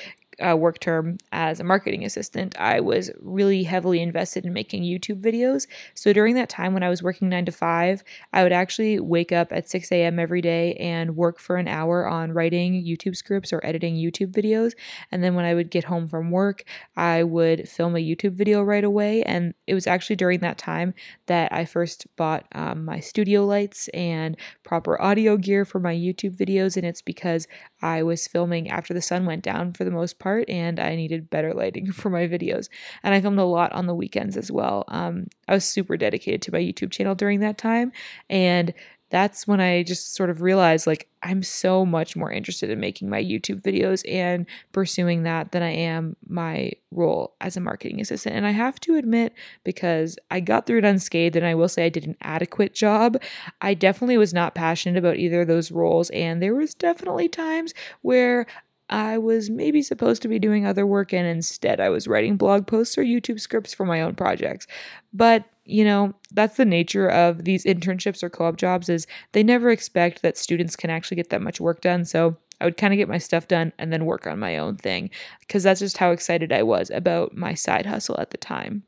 uh, 0.42 0.56
work 0.56 0.80
term 0.80 1.18
as 1.32 1.60
a 1.60 1.64
marketing 1.64 2.04
assistant, 2.04 2.56
I 2.60 2.80
was 2.80 3.12
really 3.20 3.64
heavily 3.64 4.02
invested 4.02 4.46
in 4.46 4.54
making 4.54 4.84
YouTube 4.84 5.22
videos. 5.22 5.68
So 5.94 6.14
during 6.14 6.36
that 6.36 6.50
time 6.50 6.74
when 6.74 6.84
I 6.84 6.90
was 6.90 7.04
working 7.04 7.30
nine 7.30 7.46
to 7.46 7.52
five, 7.52 8.04
I 8.34 8.44
would 8.44 8.52
actually 8.52 9.00
wake 9.00 9.32
up 9.32 9.52
at 9.52 9.70
6 9.70 9.92
a.m. 9.92 10.20
every 10.20 10.42
day 10.42 10.74
and 10.76 11.16
work 11.16 11.40
for 11.40 11.58
an 11.58 11.68
hour 11.68 12.08
on 12.08 12.32
writing 12.32 12.84
YouTube 12.84 13.16
scripts 13.16 13.54
or 13.54 13.62
editing 13.64 13.96
YouTube 13.96 14.32
videos. 14.32 14.74
And 15.12 15.24
then 15.24 15.36
when 15.36 15.46
I 15.46 15.54
would 15.54 15.70
get 15.70 15.84
home 15.84 16.08
from 16.08 16.32
work, 16.32 16.64
I 16.96 17.24
would 17.24 17.70
film 17.70 17.96
a 17.96 18.00
YouTube 18.00 18.34
video 18.34 18.62
right 18.62 18.84
away. 18.84 19.24
And 19.24 19.54
it 19.68 19.74
was 19.74 19.88
actually 19.88 20.16
during 20.16 20.40
that 20.40 20.58
time 20.58 20.94
that 21.28 21.52
I 21.54 21.66
first 21.66 22.08
bought 22.16 22.46
um, 22.54 22.86
my 22.86 23.00
studio 23.00 23.46
lights 23.46 23.88
and 23.90 24.38
proper 24.64 25.02
audio 25.02 25.38
gear 25.38 25.66
for 25.66 25.80
my 25.80 25.94
YouTube 25.94 26.36
videos. 26.36 26.78
And 26.78 26.86
it's 26.86 27.02
because 27.02 27.48
I 27.82 28.04
was 28.04 28.28
filming 28.28 28.70
after 28.70 28.94
the 28.94 29.02
sun 29.02 29.26
went 29.26 29.44
down 29.44 29.74
for 29.74 29.84
the 29.84 29.92
most 29.92 30.20
part, 30.20 30.50
and 30.50 30.80
I 30.80 30.96
needed 30.96 31.30
better 31.30 31.54
lighting 31.54 31.92
for 31.92 32.10
my 32.10 32.28
videos. 32.28 32.70
And 33.04 33.14
I 33.14 33.22
filmed 33.22 33.40
a 33.40 33.46
lot 33.46 33.74
on 33.74 33.88
the 33.88 33.96
weekends 33.96 34.38
as 34.38 34.52
well. 34.52 34.86
Um, 34.88 35.28
I 35.48 35.54
was 35.54 35.66
super 35.66 35.98
dedicated 35.98 36.42
to 36.44 36.52
my 36.52 36.60
YouTube 36.60 36.92
channel 36.92 37.16
during 37.16 37.40
that 37.42 37.58
time, 37.58 37.92
and 38.30 38.74
that's 39.12 39.46
when 39.46 39.60
I 39.60 39.84
just 39.84 40.16
sort 40.16 40.30
of 40.30 40.42
realized 40.42 40.88
like 40.88 41.08
I'm 41.22 41.44
so 41.44 41.86
much 41.86 42.16
more 42.16 42.32
interested 42.32 42.70
in 42.70 42.80
making 42.80 43.10
my 43.10 43.22
YouTube 43.24 43.62
videos 43.62 44.10
and 44.10 44.48
pursuing 44.72 45.24
that 45.24 45.52
than 45.52 45.62
I 45.62 45.72
am 45.72 46.16
my 46.28 46.72
role 46.92 47.36
as 47.42 47.56
a 47.56 47.62
marketing 47.62 48.02
assistant. 48.02 48.36
And 48.36 48.48
I 48.48 48.52
have 48.52 48.80
to 48.82 48.96
admit, 48.96 49.34
because 49.64 50.18
I 50.32 50.40
got 50.40 50.66
through 50.66 50.80
it 50.80 50.86
unscathed 50.86 51.36
and 51.36 51.46
I 51.46 51.54
will 51.54 51.70
say 51.70 51.86
I 51.86 51.90
did 51.90 52.08
an 52.08 52.16
adequate 52.22 52.74
job, 52.74 53.22
I 53.62 53.74
definitely 53.74 54.18
was 54.18 54.34
not 54.34 54.56
passionate 54.56 54.98
about 54.98 55.18
either 55.18 55.42
of 55.42 55.48
those 55.48 55.72
roles. 55.72 56.10
And 56.12 56.42
there 56.42 56.56
was 56.56 56.74
definitely 56.74 57.30
times 57.30 57.74
where 58.02 58.48
I 58.90 59.18
was 59.18 59.50
maybe 59.50 59.82
supposed 59.82 60.22
to 60.22 60.28
be 60.28 60.40
doing 60.40 60.66
other 60.66 60.86
work 60.86 61.14
and 61.14 61.28
instead 61.28 61.80
I 61.80 61.90
was 61.90 62.08
writing 62.08 62.36
blog 62.38 62.66
posts 62.66 62.98
or 62.98 63.04
YouTube 63.04 63.40
scripts 63.40 63.74
for 63.74 63.86
my 63.86 64.02
own 64.02 64.16
projects. 64.16 64.68
But, 65.14 65.46
you 65.66 65.84
know, 65.86 66.14
that's 66.32 66.58
the 66.58 66.66
nature 66.66 67.08
of 67.08 67.46
these 67.46 67.66
internships 67.66 68.24
or 68.24 68.30
co-op 68.30 68.58
jobs 68.58 68.90
is 68.90 69.08
they 69.32 69.44
never 69.44 69.70
expect 69.70 70.22
that 70.22 70.38
students 70.38 70.76
can 70.76 70.90
actually 70.90 71.16
get 71.16 71.30
that 71.30 71.42
much 71.42 71.62
work 71.62 71.82
done. 71.82 72.06
So 72.06 72.38
I 72.60 72.66
would 72.66 72.78
kind 72.78 72.94
of 72.94 72.98
get 72.98 73.10
my 73.10 73.18
stuff 73.18 73.48
done 73.48 73.74
and 73.78 73.92
then 73.92 74.06
work 74.06 74.28
on 74.28 74.40
my 74.40 74.58
own 74.58 74.78
thing 74.78 75.10
because 75.40 75.64
that's 75.64 75.80
just 75.80 75.98
how 75.98 76.12
excited 76.12 76.52
I 76.52 76.64
was 76.64 76.90
about 76.90 77.36
my 77.36 77.54
side 77.54 77.86
hustle 77.86 78.20
at 78.20 78.32
the 78.32 78.38
time. 78.38 78.84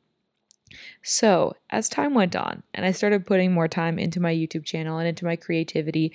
So, 1.03 1.53
as 1.69 1.89
time 1.89 2.13
went 2.13 2.35
on 2.35 2.63
and 2.73 2.85
I 2.85 2.91
started 2.91 3.25
putting 3.25 3.51
more 3.51 3.67
time 3.67 3.99
into 3.99 4.19
my 4.19 4.33
YouTube 4.33 4.65
channel 4.65 4.97
and 4.97 5.07
into 5.07 5.25
my 5.25 5.35
creativity, 5.35 6.13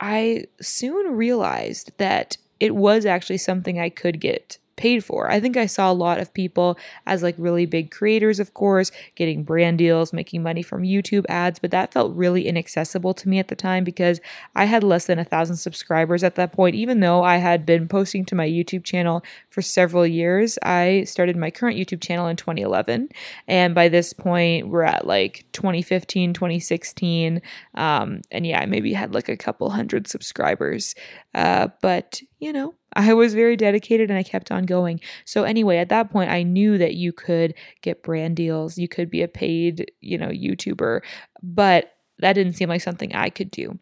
I 0.00 0.44
soon 0.60 1.16
realized 1.16 1.92
that 1.98 2.36
it 2.60 2.74
was 2.74 3.06
actually 3.06 3.38
something 3.38 3.78
I 3.78 3.88
could 3.88 4.20
get 4.20 4.58
paid 4.76 5.04
for. 5.04 5.30
I 5.30 5.40
think 5.40 5.56
I 5.56 5.66
saw 5.66 5.90
a 5.90 5.92
lot 5.92 6.18
of 6.18 6.32
people 6.34 6.78
as 7.06 7.22
like 7.22 7.34
really 7.38 7.66
big 7.66 7.90
creators, 7.90 8.40
of 8.40 8.54
course, 8.54 8.90
getting 9.14 9.44
brand 9.44 9.78
deals, 9.78 10.12
making 10.12 10.42
money 10.42 10.62
from 10.62 10.82
YouTube 10.82 11.24
ads, 11.28 11.58
but 11.58 11.70
that 11.70 11.92
felt 11.92 12.14
really 12.14 12.46
inaccessible 12.46 13.14
to 13.14 13.28
me 13.28 13.38
at 13.38 13.48
the 13.48 13.56
time 13.56 13.84
because 13.84 14.20
I 14.54 14.64
had 14.64 14.82
less 14.82 15.06
than 15.06 15.18
a 15.18 15.24
thousand 15.24 15.56
subscribers 15.56 16.22
at 16.22 16.34
that 16.36 16.52
point. 16.52 16.74
Even 16.74 17.00
though 17.00 17.22
I 17.22 17.36
had 17.36 17.66
been 17.66 17.88
posting 17.88 18.24
to 18.26 18.34
my 18.34 18.48
YouTube 18.48 18.84
channel 18.84 19.22
for 19.50 19.62
several 19.62 20.06
years, 20.06 20.58
I 20.62 21.04
started 21.04 21.36
my 21.36 21.50
current 21.50 21.78
YouTube 21.78 22.00
channel 22.00 22.26
in 22.26 22.36
2011. 22.36 23.08
And 23.48 23.74
by 23.74 23.88
this 23.88 24.12
point, 24.12 24.68
we're 24.68 24.82
at 24.82 25.06
like 25.06 25.44
2015, 25.52 26.32
2016. 26.32 27.42
Um, 27.74 28.20
and 28.30 28.46
yeah, 28.46 28.60
I 28.60 28.66
maybe 28.66 28.92
had 28.92 29.14
like 29.14 29.28
a 29.28 29.36
couple 29.36 29.70
hundred 29.70 30.08
subscribers. 30.08 30.94
Uh, 31.34 31.68
but, 31.82 32.20
you 32.38 32.52
know, 32.52 32.74
I 32.96 33.12
was 33.14 33.34
very 33.34 33.56
dedicated 33.56 34.10
and 34.10 34.18
I 34.18 34.22
kept 34.22 34.50
on 34.50 34.64
going. 34.64 35.00
So 35.24 35.44
anyway, 35.44 35.78
at 35.78 35.88
that 35.88 36.10
point 36.10 36.30
I 36.30 36.42
knew 36.42 36.78
that 36.78 36.94
you 36.94 37.12
could 37.12 37.54
get 37.82 38.02
brand 38.02 38.36
deals, 38.36 38.78
you 38.78 38.88
could 38.88 39.10
be 39.10 39.22
a 39.22 39.28
paid, 39.28 39.90
you 40.00 40.18
know, 40.18 40.28
YouTuber, 40.28 41.00
but 41.42 41.92
that 42.18 42.34
didn't 42.34 42.54
seem 42.54 42.68
like 42.68 42.80
something 42.80 43.14
I 43.14 43.30
could 43.30 43.50
do. 43.50 43.78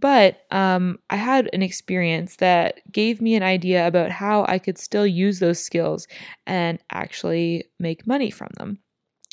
But 0.00 0.46
um, 0.50 0.98
I 1.10 1.16
had 1.16 1.50
an 1.52 1.62
experience 1.62 2.36
that 2.36 2.80
gave 2.90 3.20
me 3.20 3.34
an 3.34 3.42
idea 3.42 3.86
about 3.86 4.10
how 4.10 4.46
I 4.48 4.58
could 4.58 4.78
still 4.78 5.06
use 5.06 5.38
those 5.38 5.62
skills 5.62 6.08
and 6.46 6.78
actually 6.90 7.64
make 7.78 8.06
money 8.06 8.30
from 8.30 8.48
them. 8.56 8.78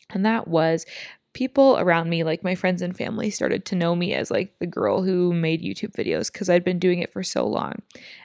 And 0.09 0.25
that 0.25 0.47
was 0.47 0.85
people 1.37 1.77
around 1.77 2.09
me, 2.09 2.23
like 2.23 2.43
my 2.43 2.55
friends 2.55 2.81
and 2.81 2.97
family, 2.97 3.29
started 3.29 3.63
to 3.63 3.75
know 3.75 3.95
me 3.95 4.11
as 4.11 4.31
like 4.31 4.57
the 4.57 4.65
girl 4.65 5.03
who 5.03 5.31
made 5.31 5.61
YouTube 5.61 5.91
videos 5.91 6.33
because 6.33 6.49
I'd 6.49 6.63
been 6.63 6.79
doing 6.79 6.97
it 6.97 7.13
for 7.13 7.21
so 7.21 7.45
long. 7.45 7.73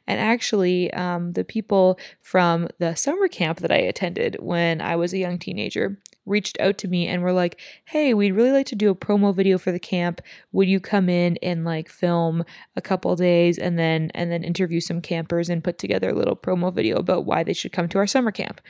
And 0.06 0.18
actually, 0.18 0.90
um, 0.94 1.34
the 1.34 1.44
people 1.44 1.98
from 2.22 2.68
the 2.78 2.94
summer 2.94 3.28
camp 3.28 3.60
that 3.60 3.70
I 3.70 3.76
attended 3.76 4.38
when 4.40 4.80
I 4.80 4.96
was 4.96 5.12
a 5.12 5.18
young 5.18 5.38
teenager 5.38 6.00
reached 6.24 6.58
out 6.58 6.78
to 6.78 6.88
me 6.88 7.06
and 7.06 7.22
were 7.22 7.34
like, 7.34 7.60
"Hey, 7.84 8.14
we'd 8.14 8.32
really 8.32 8.50
like 8.50 8.64
to 8.68 8.74
do 8.76 8.88
a 8.88 8.94
promo 8.94 9.34
video 9.34 9.58
for 9.58 9.72
the 9.72 9.78
camp. 9.78 10.22
Would 10.52 10.68
you 10.68 10.80
come 10.80 11.10
in 11.10 11.36
and 11.42 11.66
like 11.66 11.90
film 11.90 12.46
a 12.76 12.80
couple 12.80 13.14
days 13.14 13.58
and 13.58 13.78
then 13.78 14.10
and 14.14 14.32
then 14.32 14.42
interview 14.42 14.80
some 14.80 15.02
campers 15.02 15.50
and 15.50 15.62
put 15.62 15.76
together 15.76 16.08
a 16.08 16.14
little 16.14 16.36
promo 16.36 16.72
video 16.72 16.96
about 16.96 17.26
why 17.26 17.42
they 17.42 17.52
should 17.52 17.72
come 17.72 17.90
to 17.90 17.98
our 17.98 18.06
summer 18.06 18.30
camp?" 18.30 18.62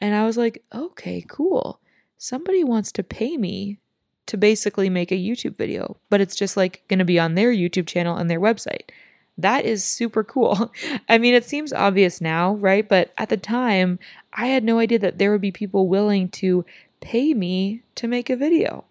And 0.00 0.16
I 0.16 0.26
was 0.26 0.36
like, 0.36 0.64
"Okay, 0.74 1.24
cool." 1.28 1.80
somebody 2.24 2.64
wants 2.64 2.90
to 2.92 3.02
pay 3.02 3.36
me 3.36 3.78
to 4.26 4.36
basically 4.36 4.88
make 4.88 5.12
a 5.12 5.16
YouTube 5.16 5.56
video, 5.56 5.96
but 6.10 6.20
it's 6.20 6.36
just 6.36 6.56
like 6.56 6.82
going 6.88 6.98
to 6.98 7.04
be 7.04 7.18
on 7.18 7.34
their 7.34 7.52
YouTube 7.52 7.86
channel 7.86 8.16
and 8.16 8.30
their 8.30 8.40
website. 8.40 8.90
That 9.36 9.64
is 9.64 9.84
super 9.84 10.22
cool. 10.22 10.72
I 11.08 11.18
mean, 11.18 11.34
it 11.34 11.44
seems 11.44 11.72
obvious 11.72 12.20
now, 12.20 12.54
right? 12.54 12.88
But 12.88 13.12
at 13.18 13.28
the 13.28 13.36
time, 13.36 13.98
I 14.32 14.46
had 14.46 14.64
no 14.64 14.78
idea 14.78 14.98
that 15.00 15.18
there 15.18 15.32
would 15.32 15.40
be 15.40 15.52
people 15.52 15.88
willing 15.88 16.28
to 16.30 16.64
pay 17.00 17.34
me 17.34 17.82
to 17.96 18.08
make 18.08 18.30
a 18.30 18.36
video. 18.36 18.84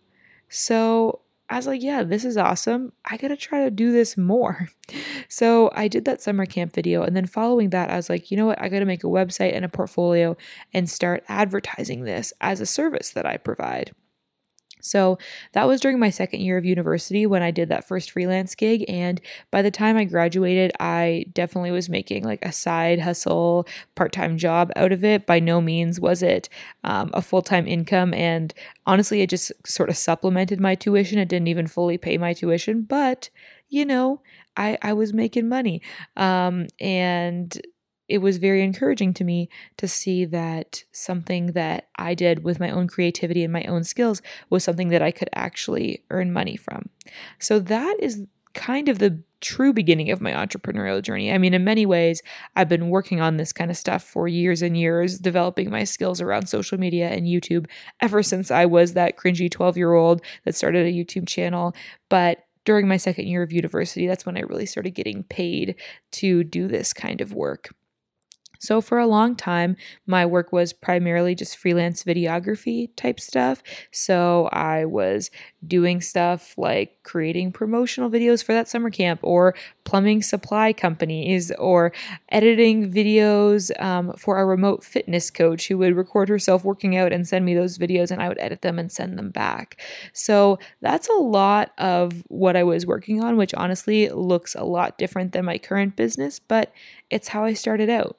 So 0.49 1.21
I 1.49 1.57
was 1.57 1.67
like, 1.67 1.81
yeah, 1.81 2.03
this 2.03 2.25
is 2.25 2.37
awesome. 2.37 2.93
I 3.05 3.17
got 3.17 3.29
to 3.29 3.37
try 3.37 3.63
to 3.63 3.71
do 3.71 3.91
this 3.91 4.17
more. 4.17 4.69
So 5.29 5.71
I 5.73 5.87
did 5.87 6.05
that 6.05 6.21
summer 6.21 6.45
camp 6.45 6.73
video. 6.73 7.01
And 7.01 7.15
then 7.15 7.25
following 7.25 7.71
that, 7.71 7.89
I 7.89 7.95
was 7.95 8.07
like, 8.07 8.29
you 8.29 8.37
know 8.37 8.45
what? 8.45 8.61
I 8.61 8.69
got 8.69 8.79
to 8.79 8.85
make 8.85 9.03
a 9.03 9.07
website 9.07 9.55
and 9.55 9.65
a 9.65 9.69
portfolio 9.69 10.37
and 10.73 10.87
start 10.87 11.23
advertising 11.27 12.03
this 12.03 12.33
as 12.39 12.61
a 12.61 12.67
service 12.67 13.09
that 13.11 13.25
I 13.25 13.37
provide. 13.37 13.95
So 14.83 15.17
that 15.53 15.67
was 15.67 15.81
during 15.81 15.97
my 15.97 16.09
second 16.09 16.41
year 16.41 16.57
of 16.57 16.65
university 16.65 17.25
when 17.25 17.41
I 17.41 17.51
did 17.51 17.69
that 17.69 17.87
first 17.87 18.11
freelance 18.11 18.53
gig. 18.53 18.85
And 18.87 19.19
by 19.49 19.61
the 19.61 19.71
time 19.71 19.97
I 19.97 20.03
graduated, 20.03 20.71
I 20.79 21.25
definitely 21.33 21.71
was 21.71 21.89
making 21.89 22.23
like 22.25 22.43
a 22.43 22.51
side 22.51 22.99
hustle, 22.99 23.65
part 23.95 24.11
time 24.11 24.37
job 24.37 24.71
out 24.75 24.91
of 24.91 25.03
it. 25.03 25.25
By 25.25 25.39
no 25.39 25.61
means 25.61 25.99
was 25.99 26.21
it 26.21 26.49
um, 26.83 27.09
a 27.13 27.21
full 27.21 27.41
time 27.41 27.65
income. 27.65 28.13
And 28.13 28.53
honestly, 28.85 29.21
it 29.21 29.29
just 29.29 29.51
sort 29.65 29.89
of 29.89 29.97
supplemented 29.97 30.59
my 30.59 30.75
tuition. 30.75 31.17
It 31.17 31.29
didn't 31.29 31.47
even 31.47 31.67
fully 31.67 31.97
pay 31.97 32.17
my 32.17 32.33
tuition, 32.33 32.81
but 32.83 33.29
you 33.69 33.85
know, 33.85 34.21
I, 34.55 34.77
I 34.81 34.93
was 34.93 35.13
making 35.13 35.49
money. 35.49 35.81
Um, 36.15 36.67
and 36.79 37.59
it 38.07 38.19
was 38.19 38.37
very 38.37 38.63
encouraging 38.63 39.13
to 39.15 39.23
me 39.23 39.49
to 39.77 39.87
see 39.87 40.25
that 40.25 40.83
something 40.91 41.47
that 41.53 41.87
I 41.97 42.15
did 42.15 42.43
with 42.43 42.59
my 42.59 42.69
own 42.69 42.87
creativity 42.87 43.43
and 43.43 43.53
my 43.53 43.63
own 43.63 43.83
skills 43.83 44.21
was 44.49 44.63
something 44.63 44.89
that 44.89 45.01
I 45.01 45.11
could 45.11 45.29
actually 45.33 46.03
earn 46.09 46.33
money 46.33 46.55
from. 46.57 46.89
So 47.39 47.59
that 47.59 47.97
is 47.99 48.23
kind 48.53 48.87
of 48.89 48.99
the 48.99 49.19
true 49.41 49.73
beginning 49.73 50.11
of 50.11 50.21
my 50.21 50.31
entrepreneurial 50.31 51.01
journey. 51.01 51.31
I 51.31 51.37
mean, 51.37 51.53
in 51.53 51.63
many 51.63 51.85
ways, 51.85 52.21
I've 52.55 52.69
been 52.69 52.89
working 52.89 53.19
on 53.19 53.37
this 53.37 53.51
kind 53.51 53.69
of 53.69 53.77
stuff 53.77 54.03
for 54.03 54.27
years 54.27 54.61
and 54.61 54.77
years, 54.77 55.19
developing 55.19 55.69
my 55.69 55.83
skills 55.83 56.21
around 56.21 56.47
social 56.47 56.77
media 56.77 57.09
and 57.09 57.25
YouTube 57.25 57.67
ever 57.99 58.23
since 58.23 58.51
I 58.51 58.65
was 58.65 58.93
that 58.93 59.17
cringy 59.17 59.51
12 59.51 59.75
year 59.75 59.93
old 59.93 60.21
that 60.45 60.55
started 60.55 60.85
a 60.85 60.91
YouTube 60.91 61.27
channel. 61.27 61.75
But 62.09 62.45
during 62.65 62.87
my 62.87 62.97
second 62.97 63.27
year 63.27 63.43
of 63.43 63.51
university, 63.51 64.07
that's 64.07 64.25
when 64.25 64.37
I 64.37 64.41
really 64.41 64.65
started 64.65 64.91
getting 64.91 65.23
paid 65.23 65.75
to 66.11 66.43
do 66.43 66.67
this 66.67 66.93
kind 66.93 67.19
of 67.19 67.33
work. 67.33 67.69
So, 68.63 68.79
for 68.79 68.97
a 68.97 69.07
long 69.07 69.35
time, 69.35 69.75
my 70.07 70.25
work 70.25 70.53
was 70.53 70.71
primarily 70.71 71.35
just 71.35 71.57
freelance 71.57 72.05
videography 72.05 72.89
type 72.95 73.19
stuff. 73.19 73.61
So, 73.91 74.47
I 74.53 74.85
was 74.85 75.29
doing 75.67 75.99
stuff 75.99 76.57
like 76.57 76.95
creating 77.03 77.51
promotional 77.51 78.09
videos 78.09 78.41
for 78.41 78.53
that 78.53 78.69
summer 78.69 78.89
camp, 78.89 79.19
or 79.21 79.53
plumbing 79.83 80.21
supply 80.21 80.71
companies, 80.71 81.51
or 81.59 81.91
editing 82.29 82.89
videos 82.89 83.69
um, 83.81 84.13
for 84.17 84.39
a 84.39 84.45
remote 84.45 84.81
fitness 84.81 85.29
coach 85.29 85.67
who 85.67 85.77
would 85.79 85.97
record 85.97 86.29
herself 86.29 86.63
working 86.63 86.95
out 86.95 87.11
and 87.11 87.27
send 87.27 87.43
me 87.43 87.53
those 87.53 87.77
videos, 87.77 88.11
and 88.11 88.21
I 88.21 88.29
would 88.29 88.39
edit 88.39 88.61
them 88.61 88.79
and 88.79 88.89
send 88.89 89.17
them 89.19 89.29
back. 89.29 89.81
So, 90.13 90.57
that's 90.79 91.09
a 91.09 91.21
lot 91.21 91.73
of 91.79 92.23
what 92.29 92.55
I 92.55 92.63
was 92.63 92.85
working 92.85 93.21
on, 93.21 93.35
which 93.35 93.53
honestly 93.55 94.07
looks 94.07 94.55
a 94.55 94.63
lot 94.63 94.97
different 94.97 95.33
than 95.33 95.43
my 95.43 95.57
current 95.57 95.97
business, 95.97 96.39
but 96.39 96.71
it's 97.09 97.27
how 97.27 97.43
I 97.43 97.51
started 97.55 97.89
out. 97.89 98.17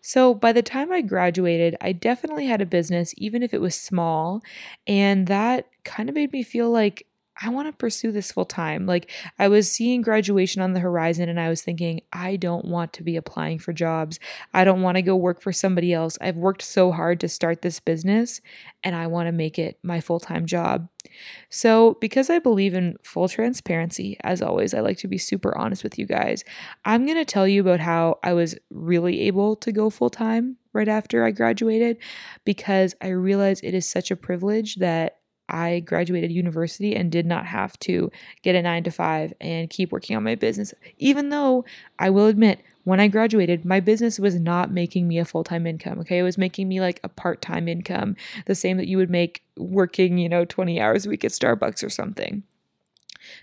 So 0.00 0.34
by 0.34 0.52
the 0.52 0.62
time 0.62 0.92
I 0.92 1.02
graduated, 1.02 1.76
I 1.80 1.92
definitely 1.92 2.46
had 2.46 2.60
a 2.62 2.66
business, 2.66 3.14
even 3.18 3.42
if 3.42 3.52
it 3.52 3.60
was 3.60 3.74
small. 3.74 4.42
And 4.86 5.26
that 5.26 5.66
kind 5.84 6.08
of 6.08 6.14
made 6.14 6.32
me 6.32 6.42
feel 6.42 6.70
like 6.70 7.06
I 7.40 7.50
want 7.50 7.68
to 7.68 7.72
pursue 7.72 8.10
this 8.10 8.32
full 8.32 8.44
time. 8.44 8.86
Like 8.86 9.10
I 9.38 9.48
was 9.48 9.70
seeing 9.70 10.02
graduation 10.02 10.60
on 10.60 10.72
the 10.72 10.80
horizon 10.80 11.28
and 11.28 11.38
I 11.38 11.48
was 11.48 11.62
thinking, 11.62 12.00
I 12.12 12.36
don't 12.36 12.64
want 12.64 12.92
to 12.94 13.04
be 13.04 13.16
applying 13.16 13.58
for 13.58 13.72
jobs. 13.72 14.18
I 14.52 14.64
don't 14.64 14.82
want 14.82 14.96
to 14.96 15.02
go 15.02 15.14
work 15.14 15.40
for 15.40 15.52
somebody 15.52 15.92
else. 15.92 16.18
I've 16.20 16.36
worked 16.36 16.62
so 16.62 16.90
hard 16.90 17.20
to 17.20 17.28
start 17.28 17.62
this 17.62 17.78
business 17.78 18.40
and 18.82 18.96
I 18.96 19.06
want 19.06 19.28
to 19.28 19.32
make 19.32 19.58
it 19.58 19.78
my 19.82 20.00
full 20.00 20.18
time 20.20 20.46
job. 20.46 20.88
So, 21.48 21.96
because 22.00 22.28
I 22.28 22.38
believe 22.38 22.74
in 22.74 22.96
full 23.02 23.28
transparency, 23.28 24.18
as 24.22 24.42
always, 24.42 24.74
I 24.74 24.80
like 24.80 24.98
to 24.98 25.08
be 25.08 25.18
super 25.18 25.56
honest 25.56 25.82
with 25.82 25.98
you 25.98 26.06
guys. 26.06 26.44
I'm 26.84 27.06
going 27.06 27.16
to 27.16 27.24
tell 27.24 27.48
you 27.48 27.60
about 27.60 27.80
how 27.80 28.18
I 28.22 28.34
was 28.34 28.56
really 28.70 29.22
able 29.22 29.56
to 29.56 29.72
go 29.72 29.90
full 29.90 30.10
time 30.10 30.56
right 30.72 30.88
after 30.88 31.24
I 31.24 31.30
graduated 31.30 31.98
because 32.44 32.94
I 33.00 33.08
realized 33.08 33.64
it 33.64 33.74
is 33.74 33.88
such 33.88 34.10
a 34.10 34.16
privilege 34.16 34.76
that 34.76 35.18
I 35.48 35.80
graduated 35.80 36.30
university 36.30 36.94
and 36.94 37.10
did 37.10 37.26
not 37.26 37.46
have 37.46 37.78
to 37.80 38.10
get 38.42 38.54
a 38.54 38.62
nine 38.62 38.84
to 38.84 38.90
five 38.90 39.32
and 39.40 39.70
keep 39.70 39.92
working 39.92 40.16
on 40.16 40.22
my 40.22 40.34
business. 40.34 40.74
Even 40.98 41.30
though 41.30 41.64
I 41.98 42.10
will 42.10 42.26
admit, 42.26 42.60
when 42.84 43.00
I 43.00 43.08
graduated, 43.08 43.64
my 43.64 43.80
business 43.80 44.18
was 44.18 44.36
not 44.40 44.72
making 44.72 45.08
me 45.08 45.18
a 45.18 45.24
full 45.24 45.44
time 45.44 45.66
income. 45.66 45.98
Okay. 46.00 46.18
It 46.18 46.22
was 46.22 46.38
making 46.38 46.68
me 46.68 46.80
like 46.80 47.00
a 47.04 47.08
part 47.08 47.42
time 47.42 47.68
income, 47.68 48.16
the 48.46 48.54
same 48.54 48.76
that 48.78 48.88
you 48.88 48.96
would 48.96 49.10
make 49.10 49.42
working, 49.56 50.18
you 50.18 50.28
know, 50.28 50.44
20 50.44 50.80
hours 50.80 51.04
a 51.04 51.10
week 51.10 51.24
at 51.24 51.32
Starbucks 51.32 51.84
or 51.84 51.90
something. 51.90 52.42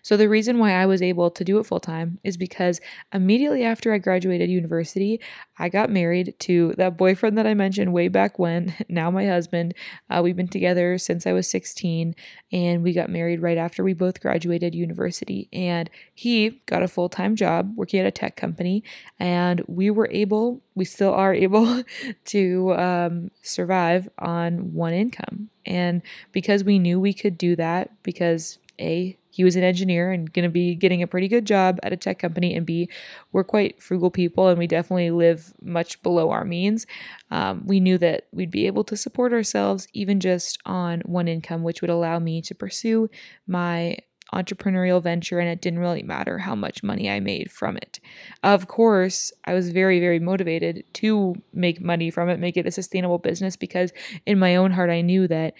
So, 0.02 0.18
the 0.18 0.30
reason 0.30 0.60
why 0.60 0.74
I 0.74 0.86
was 0.86 1.02
able 1.02 1.32
to 1.32 1.44
do 1.44 1.60
it 1.60 1.66
full 1.66 1.80
time 1.80 2.20
is 2.24 2.38
because 2.38 2.80
immediately 3.14 3.64
after 3.64 3.94
I 3.94 3.98
graduated 3.98 4.50
university, 4.50 5.20
I 5.58 5.70
got 5.70 5.90
married 5.90 6.36
to 6.40 6.74
that 6.78 6.98
boyfriend 6.98 7.38
that 7.38 7.48
I 7.48 7.54
mentioned 7.54 7.94
way 7.94 8.08
back 8.08 8.38
when, 8.40 8.74
now 8.90 9.10
my 9.12 9.26
husband. 9.26 9.74
Uh, 10.10 10.22
we've 10.24 10.36
been 10.36 10.48
together 10.48 10.98
since 10.98 11.26
I 11.26 11.34
was 11.34 11.50
16, 11.50 12.16
and 12.52 12.84
we 12.84 12.94
got 12.94 13.10
married 13.10 13.42
right 13.42 13.58
after 13.58 13.84
we 13.84 13.94
both 13.94 14.22
graduated 14.22 14.76
university. 14.76 15.50
And 15.54 15.90
he 16.14 16.62
got 16.66 16.84
a 16.84 16.88
full 16.88 17.10
time 17.10 17.36
job 17.36 17.74
working 17.76 18.00
at 18.00 18.06
a 18.06 18.12
tech 18.12 18.36
company, 18.36 18.84
and 19.20 19.62
we 19.68 19.90
were 19.90 20.10
able, 20.12 20.62
we 20.76 20.86
still 20.86 21.14
are 21.14 21.34
able 21.34 21.84
to 22.26 22.74
um, 22.74 23.32
survive 23.42 24.10
on 24.20 24.74
one 24.74 24.94
income. 24.94 25.50
And 25.66 26.02
because 26.32 26.64
we 26.64 26.80
knew 26.80 27.00
we 27.00 27.14
could 27.14 27.38
do 27.38 27.56
that, 27.56 27.92
because 28.04 28.60
A, 28.80 29.18
he 29.36 29.43
was 29.43 29.58
an 29.58 29.63
engineer 29.63 30.13
and 30.13 30.32
going 30.32 30.43
to 30.43 30.50
be 30.50 30.76
getting 30.76 31.04
a 31.04 31.08
pretty 31.08 31.28
good 31.28 31.43
job 31.43 31.78
at 31.84 31.91
a 31.91 31.98
tech 31.98 32.19
company. 32.19 32.56
And 32.56 32.65
B, 32.65 32.88
we're 33.34 33.43
quite 33.43 33.84
frugal 33.84 34.10
people 34.10 34.48
and 34.48 34.58
we 34.58 34.65
definitely 34.65 35.12
live 35.12 35.54
much 35.62 36.02
below 36.04 36.30
our 36.30 36.45
means. 36.45 36.88
Um, 37.32 37.67
we 37.67 37.82
knew 37.82 37.98
that 37.98 38.28
we'd 38.32 38.50
be 38.50 38.65
able 38.65 38.86
to 38.86 38.95
support 38.95 39.34
ourselves 39.34 39.89
even 39.91 40.21
just 40.21 40.58
on 40.65 41.02
one 41.02 41.28
income, 41.28 41.63
which 41.63 41.82
would 41.82 41.89
allow 41.89 42.17
me 42.17 42.41
to 42.43 42.56
pursue 42.56 43.10
my 43.45 43.98
entrepreneurial 44.34 45.04
venture 45.04 45.39
and 45.39 45.50
it 45.50 45.62
didn't 45.62 45.80
really 45.80 46.02
matter 46.02 46.39
how 46.39 46.56
much 46.56 46.82
money 46.82 47.10
I 47.10 47.19
made 47.19 47.52
from 47.52 47.76
it. 47.76 48.00
Of 48.41 48.67
course, 48.67 49.34
I 49.43 49.54
was 49.54 49.69
very, 49.71 50.00
very 50.00 50.19
motivated 50.19 50.86
to 50.95 51.36
make 51.54 51.82
money 51.82 52.10
from 52.10 52.30
it, 52.30 52.39
make 52.39 52.56
it 52.56 52.65
a 52.65 52.71
sustainable 52.71 53.17
business 53.17 53.58
because 53.58 53.91
in 54.26 54.39
my 54.39 54.56
own 54.56 54.71
heart, 54.71 54.89
I 54.89 55.02
knew 55.02 55.28
that 55.28 55.56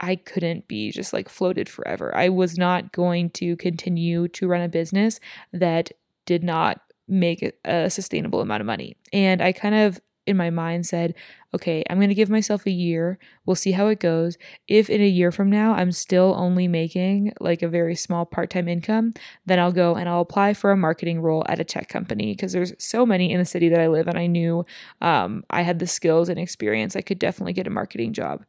I 0.00 0.16
couldn't 0.16 0.68
be 0.68 0.90
just 0.90 1.12
like 1.12 1.28
floated 1.28 1.68
forever. 1.68 2.14
I 2.14 2.28
was 2.28 2.58
not 2.58 2.92
going 2.92 3.30
to 3.30 3.56
continue 3.56 4.28
to 4.28 4.46
run 4.46 4.60
a 4.60 4.68
business 4.68 5.20
that 5.52 5.92
did 6.26 6.42
not 6.42 6.80
make 7.08 7.54
a 7.64 7.88
sustainable 7.88 8.40
amount 8.40 8.60
of 8.60 8.66
money. 8.66 8.96
And 9.12 9.40
I 9.40 9.52
kind 9.52 9.74
of 9.74 10.00
in 10.26 10.36
my 10.36 10.50
mind 10.50 10.84
said, 10.84 11.14
okay, 11.54 11.84
I'm 11.88 11.98
going 11.98 12.08
to 12.08 12.14
give 12.14 12.28
myself 12.28 12.66
a 12.66 12.70
year. 12.70 13.18
We'll 13.46 13.54
see 13.54 13.72
how 13.72 13.86
it 13.86 14.00
goes. 14.00 14.36
If 14.66 14.90
in 14.90 15.00
a 15.00 15.06
year 15.06 15.30
from 15.30 15.48
now 15.48 15.72
I'm 15.72 15.92
still 15.92 16.34
only 16.36 16.68
making 16.68 17.32
like 17.40 17.62
a 17.62 17.68
very 17.68 17.94
small 17.94 18.26
part 18.26 18.50
time 18.50 18.68
income, 18.68 19.14
then 19.46 19.58
I'll 19.58 19.72
go 19.72 19.94
and 19.94 20.08
I'll 20.08 20.20
apply 20.20 20.54
for 20.54 20.72
a 20.72 20.76
marketing 20.76 21.20
role 21.20 21.44
at 21.48 21.60
a 21.60 21.64
tech 21.64 21.88
company 21.88 22.34
because 22.34 22.52
there's 22.52 22.72
so 22.78 23.06
many 23.06 23.30
in 23.30 23.38
the 23.38 23.44
city 23.44 23.68
that 23.68 23.80
I 23.80 23.86
live 23.86 24.08
and 24.08 24.18
I 24.18 24.26
knew 24.26 24.66
um, 25.00 25.44
I 25.48 25.62
had 25.62 25.78
the 25.78 25.86
skills 25.86 26.28
and 26.28 26.38
experience. 26.38 26.96
I 26.96 27.02
could 27.02 27.20
definitely 27.20 27.52
get 27.52 27.68
a 27.68 27.70
marketing 27.70 28.12
job. 28.12 28.44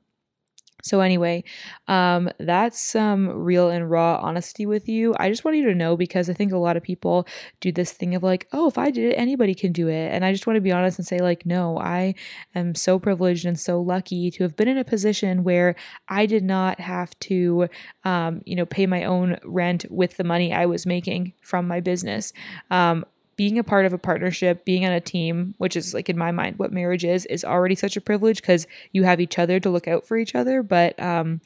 So, 0.83 1.01
anyway, 1.01 1.43
um, 1.87 2.29
that's 2.39 2.79
some 2.79 3.29
real 3.29 3.69
and 3.69 3.89
raw 3.89 4.19
honesty 4.21 4.65
with 4.65 4.87
you. 4.87 5.15
I 5.19 5.29
just 5.29 5.43
want 5.43 5.57
you 5.57 5.65
to 5.65 5.75
know 5.75 5.97
because 5.97 6.29
I 6.29 6.33
think 6.33 6.51
a 6.51 6.57
lot 6.57 6.77
of 6.77 6.83
people 6.83 7.27
do 7.61 7.71
this 7.71 7.91
thing 7.91 8.13
of 8.15 8.23
like, 8.23 8.47
oh, 8.53 8.67
if 8.67 8.77
I 8.77 8.91
did 8.91 9.11
it, 9.11 9.15
anybody 9.15 9.55
can 9.55 9.71
do 9.71 9.87
it. 9.87 10.13
And 10.13 10.23
I 10.23 10.31
just 10.31 10.45
want 10.45 10.57
to 10.57 10.61
be 10.61 10.71
honest 10.71 10.99
and 10.99 11.07
say, 11.07 11.19
like, 11.19 11.45
no, 11.45 11.79
I 11.79 12.13
am 12.53 12.75
so 12.75 12.99
privileged 12.99 13.45
and 13.45 13.59
so 13.59 13.81
lucky 13.81 14.29
to 14.31 14.43
have 14.43 14.55
been 14.55 14.67
in 14.67 14.77
a 14.77 14.83
position 14.83 15.43
where 15.43 15.75
I 16.09 16.25
did 16.25 16.43
not 16.43 16.79
have 16.79 17.17
to, 17.21 17.67
um, 18.03 18.41
you 18.45 18.55
know, 18.55 18.65
pay 18.65 18.85
my 18.85 19.03
own 19.03 19.37
rent 19.43 19.85
with 19.89 20.17
the 20.17 20.23
money 20.23 20.53
I 20.53 20.67
was 20.67 20.85
making 20.85 21.33
from 21.41 21.67
my 21.67 21.79
business. 21.79 22.33
Um, 22.69 23.03
being 23.38 23.58
a 23.58 23.63
part 23.63 23.86
of 23.86 23.93
a 23.93 23.97
partnership, 23.97 24.65
being 24.65 24.86
on 24.86 24.91
a 24.91 25.00
team, 25.00 25.54
which 25.60 25.76
is 25.76 25.93
like 25.93 26.10
in 26.10 26.17
my 26.17 26.32
mind 26.32 26.58
what 26.60 26.73
marriage 26.73 27.06
is, 27.06 27.26
is 27.28 27.45
already 27.45 27.76
such 27.76 27.95
a 27.95 28.02
privilege 28.02 28.41
because 28.41 28.67
you 28.91 29.04
have 29.04 29.21
each 29.21 29.39
other 29.39 29.60
to 29.60 29.69
look 29.69 29.88
out 29.88 30.06
for 30.06 30.17
each 30.17 30.36
other. 30.36 30.63
But 30.63 31.00
um, 31.00 31.39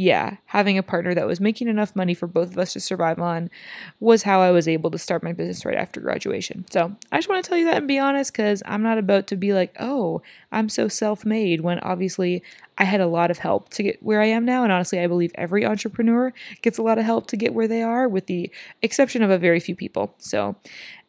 yeah, 0.00 0.36
having 0.46 0.78
a 0.78 0.82
partner 0.82 1.12
that 1.12 1.26
was 1.26 1.40
making 1.40 1.66
enough 1.66 1.96
money 1.96 2.14
for 2.14 2.28
both 2.28 2.52
of 2.52 2.58
us 2.58 2.72
to 2.74 2.80
survive 2.80 3.18
on 3.18 3.50
was 3.98 4.22
how 4.22 4.40
I 4.40 4.52
was 4.52 4.68
able 4.68 4.92
to 4.92 4.98
start 4.98 5.24
my 5.24 5.32
business 5.32 5.64
right 5.64 5.76
after 5.76 6.00
graduation. 6.00 6.64
So 6.70 6.94
I 7.10 7.18
just 7.18 7.28
want 7.28 7.44
to 7.44 7.48
tell 7.48 7.58
you 7.58 7.64
that 7.64 7.78
and 7.78 7.88
be 7.88 7.98
honest 7.98 8.32
because 8.32 8.62
I'm 8.64 8.84
not 8.84 8.98
about 8.98 9.26
to 9.26 9.36
be 9.36 9.52
like, 9.52 9.74
oh, 9.80 10.22
I'm 10.52 10.68
so 10.68 10.86
self 10.86 11.24
made 11.24 11.62
when 11.62 11.80
obviously 11.80 12.44
I 12.78 12.84
had 12.84 13.00
a 13.00 13.08
lot 13.08 13.32
of 13.32 13.38
help 13.38 13.70
to 13.70 13.82
get 13.82 14.00
where 14.00 14.20
I 14.20 14.26
am 14.26 14.44
now. 14.44 14.62
And 14.62 14.72
honestly, 14.72 15.00
I 15.00 15.08
believe 15.08 15.32
every 15.34 15.66
entrepreneur 15.66 16.32
gets 16.62 16.78
a 16.78 16.82
lot 16.82 16.98
of 16.98 17.04
help 17.04 17.26
to 17.28 17.36
get 17.36 17.52
where 17.52 17.66
they 17.66 17.82
are, 17.82 18.08
with 18.08 18.26
the 18.26 18.52
exception 18.82 19.24
of 19.24 19.30
a 19.30 19.38
very 19.38 19.58
few 19.58 19.74
people. 19.74 20.14
So, 20.18 20.54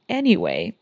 anyway, 0.10 0.76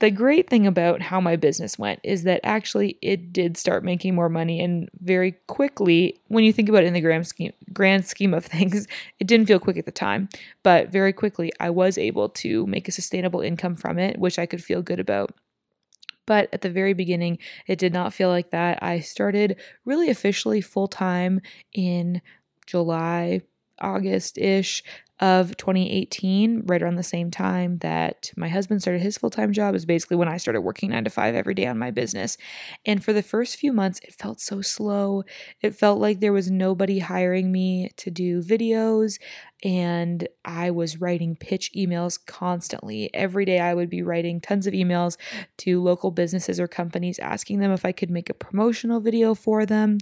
the 0.00 0.10
great 0.10 0.50
thing 0.50 0.66
about 0.66 1.00
how 1.00 1.20
my 1.20 1.36
business 1.36 1.78
went 1.78 2.00
is 2.02 2.24
that 2.24 2.40
actually 2.42 2.98
it 3.02 3.32
did 3.32 3.56
start 3.56 3.84
making 3.84 4.16
more 4.16 4.28
money 4.28 4.60
and 4.60 4.88
very 5.00 5.32
quickly 5.46 6.18
when 6.26 6.42
you 6.42 6.52
think 6.52 6.68
about 6.68 6.82
it 6.82 6.88
in 6.88 6.92
the 6.92 7.00
grand 7.00 7.24
scheme 7.24 7.52
grand 7.72 8.04
scheme 8.04 8.34
of 8.34 8.44
things 8.56 8.88
it 9.20 9.28
didn't 9.28 9.46
feel 9.46 9.60
quick 9.60 9.76
at 9.76 9.86
the 9.86 9.92
time 9.92 10.28
but 10.64 10.90
very 10.90 11.12
quickly 11.12 11.52
I 11.60 11.70
was 11.70 11.96
able 11.98 12.28
to 12.30 12.66
make 12.66 12.88
a 12.88 12.92
sustainable 12.92 13.42
income 13.42 13.76
from 13.76 13.96
it 13.96 14.18
which 14.18 14.40
I 14.40 14.46
could 14.46 14.64
feel 14.64 14.82
good 14.82 14.98
about 14.98 15.36
but 16.26 16.48
at 16.52 16.60
the 16.60 16.70
very 16.70 16.92
beginning, 16.92 17.38
it 17.66 17.78
did 17.78 17.92
not 17.92 18.14
feel 18.14 18.28
like 18.28 18.50
that. 18.50 18.82
I 18.82 19.00
started 19.00 19.56
really 19.84 20.08
officially 20.08 20.60
full 20.60 20.88
time 20.88 21.40
in 21.72 22.22
July, 22.66 23.42
August 23.80 24.38
ish 24.38 24.84
of 25.22 25.56
2018, 25.56 26.64
right 26.66 26.82
around 26.82 26.96
the 26.96 27.02
same 27.04 27.30
time 27.30 27.78
that 27.78 28.32
my 28.36 28.48
husband 28.48 28.82
started 28.82 29.00
his 29.00 29.16
full 29.16 29.30
time 29.30 29.52
job, 29.52 29.76
is 29.76 29.86
basically 29.86 30.16
when 30.16 30.28
I 30.28 30.36
started 30.36 30.62
working 30.62 30.90
nine 30.90 31.04
to 31.04 31.10
five 31.10 31.36
every 31.36 31.54
day 31.54 31.66
on 31.66 31.78
my 31.78 31.92
business. 31.92 32.36
And 32.84 33.04
for 33.04 33.12
the 33.12 33.22
first 33.22 33.54
few 33.54 33.72
months, 33.72 34.00
it 34.02 34.14
felt 34.14 34.40
so 34.40 34.60
slow. 34.62 35.22
It 35.60 35.76
felt 35.76 36.00
like 36.00 36.18
there 36.18 36.32
was 36.32 36.50
nobody 36.50 36.98
hiring 36.98 37.52
me 37.52 37.90
to 37.98 38.10
do 38.10 38.42
videos. 38.42 39.20
And 39.62 40.26
I 40.44 40.72
was 40.72 41.00
writing 41.00 41.36
pitch 41.36 41.70
emails 41.76 42.18
constantly. 42.26 43.08
Every 43.14 43.44
day, 43.44 43.60
I 43.60 43.74
would 43.74 43.88
be 43.88 44.02
writing 44.02 44.40
tons 44.40 44.66
of 44.66 44.74
emails 44.74 45.16
to 45.58 45.80
local 45.80 46.10
businesses 46.10 46.58
or 46.58 46.66
companies 46.66 47.20
asking 47.20 47.60
them 47.60 47.70
if 47.70 47.84
I 47.84 47.92
could 47.92 48.10
make 48.10 48.28
a 48.28 48.34
promotional 48.34 48.98
video 48.98 49.36
for 49.36 49.64
them. 49.66 49.98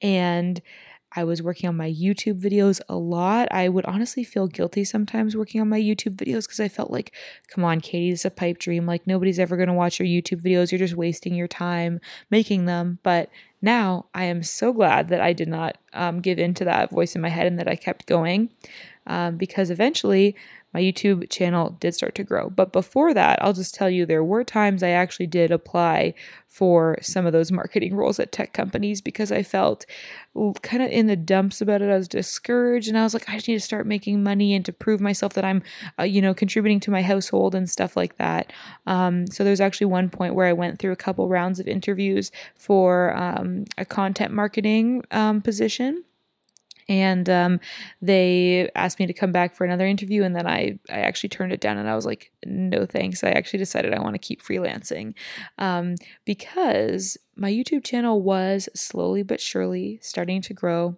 And 0.00 0.62
I 1.12 1.24
was 1.24 1.42
working 1.42 1.68
on 1.68 1.76
my 1.76 1.90
YouTube 1.90 2.40
videos 2.40 2.80
a 2.88 2.96
lot. 2.96 3.48
I 3.50 3.68
would 3.68 3.84
honestly 3.84 4.24
feel 4.24 4.46
guilty 4.46 4.84
sometimes 4.84 5.36
working 5.36 5.60
on 5.60 5.68
my 5.68 5.80
YouTube 5.80 6.16
videos 6.16 6.44
because 6.44 6.60
I 6.60 6.68
felt 6.68 6.90
like, 6.90 7.12
come 7.48 7.64
on, 7.64 7.80
Katie, 7.80 8.10
this 8.10 8.20
is 8.20 8.24
a 8.26 8.30
pipe 8.30 8.58
dream. 8.58 8.86
Like, 8.86 9.06
nobody's 9.06 9.38
ever 9.38 9.56
going 9.56 9.68
to 9.68 9.74
watch 9.74 9.98
your 9.98 10.06
YouTube 10.06 10.42
videos. 10.42 10.70
You're 10.70 10.78
just 10.78 10.94
wasting 10.94 11.34
your 11.34 11.48
time 11.48 12.00
making 12.30 12.66
them. 12.66 12.98
But 13.02 13.28
now 13.62 14.06
I 14.14 14.24
am 14.24 14.42
so 14.42 14.72
glad 14.72 15.08
that 15.08 15.20
I 15.20 15.32
did 15.32 15.48
not 15.48 15.78
um, 15.92 16.20
give 16.20 16.38
in 16.38 16.54
to 16.54 16.64
that 16.64 16.90
voice 16.90 17.14
in 17.14 17.22
my 17.22 17.28
head 17.28 17.46
and 17.46 17.58
that 17.58 17.68
I 17.68 17.76
kept 17.76 18.06
going 18.06 18.50
um, 19.06 19.36
because 19.36 19.70
eventually 19.70 20.36
my 20.72 20.80
YouTube 20.80 21.28
channel 21.30 21.76
did 21.80 21.94
start 21.94 22.14
to 22.14 22.24
grow. 22.24 22.48
But 22.48 22.72
before 22.72 23.12
that, 23.14 23.42
I'll 23.42 23.52
just 23.52 23.74
tell 23.74 23.90
you 23.90 24.06
there 24.06 24.24
were 24.24 24.44
times 24.44 24.82
I 24.82 24.90
actually 24.90 25.26
did 25.26 25.50
apply 25.50 26.14
for 26.46 26.96
some 27.00 27.26
of 27.26 27.32
those 27.32 27.52
marketing 27.52 27.94
roles 27.94 28.18
at 28.18 28.32
tech 28.32 28.52
companies 28.52 29.00
because 29.00 29.30
I 29.30 29.42
felt 29.42 29.86
kind 30.62 30.82
of 30.82 30.90
in 30.90 31.06
the 31.06 31.16
dumps 31.16 31.60
about 31.60 31.82
it. 31.82 31.90
I 31.90 31.96
was 31.96 32.08
discouraged 32.08 32.88
and 32.88 32.98
I 32.98 33.02
was 33.02 33.14
like, 33.14 33.28
I 33.28 33.34
just 33.34 33.48
need 33.48 33.54
to 33.54 33.60
start 33.60 33.86
making 33.86 34.22
money 34.22 34.54
and 34.54 34.64
to 34.64 34.72
prove 34.72 35.00
myself 35.00 35.32
that 35.34 35.44
I'm, 35.44 35.62
uh, 35.98 36.04
you 36.04 36.20
know, 36.20 36.34
contributing 36.34 36.80
to 36.80 36.90
my 36.90 37.02
household 37.02 37.54
and 37.54 37.68
stuff 37.68 37.96
like 37.96 38.16
that. 38.18 38.52
Um, 38.86 39.26
so 39.28 39.44
there's 39.44 39.60
actually 39.60 39.86
one 39.86 40.08
point 40.08 40.34
where 40.34 40.46
I 40.46 40.52
went 40.52 40.78
through 40.78 40.92
a 40.92 40.96
couple 40.96 41.28
rounds 41.28 41.60
of 41.60 41.68
interviews 41.68 42.30
for 42.56 43.16
um, 43.16 43.64
a 43.78 43.84
content 43.84 44.32
marketing 44.32 45.04
um, 45.10 45.42
position 45.42 46.04
and 46.90 47.30
um, 47.30 47.60
they 48.02 48.68
asked 48.74 48.98
me 48.98 49.06
to 49.06 49.14
come 49.14 49.30
back 49.30 49.54
for 49.54 49.64
another 49.64 49.86
interview 49.86 50.24
and 50.24 50.34
then 50.34 50.46
I, 50.46 50.78
I 50.90 50.98
actually 50.98 51.28
turned 51.28 51.52
it 51.52 51.60
down 51.60 51.78
and 51.78 51.88
i 51.88 51.94
was 51.94 52.04
like 52.04 52.32
no 52.44 52.84
thanks. 52.84 53.22
I 53.22 53.30
actually 53.30 53.60
decided 53.60 53.94
i 53.94 54.00
want 54.00 54.14
to 54.14 54.18
keep 54.18 54.42
freelancing. 54.42 55.14
Um, 55.58 55.94
because 56.24 57.16
my 57.36 57.50
youtube 57.50 57.84
channel 57.84 58.20
was 58.20 58.68
slowly 58.74 59.22
but 59.22 59.40
surely 59.40 59.98
starting 60.02 60.42
to 60.42 60.52
grow 60.52 60.96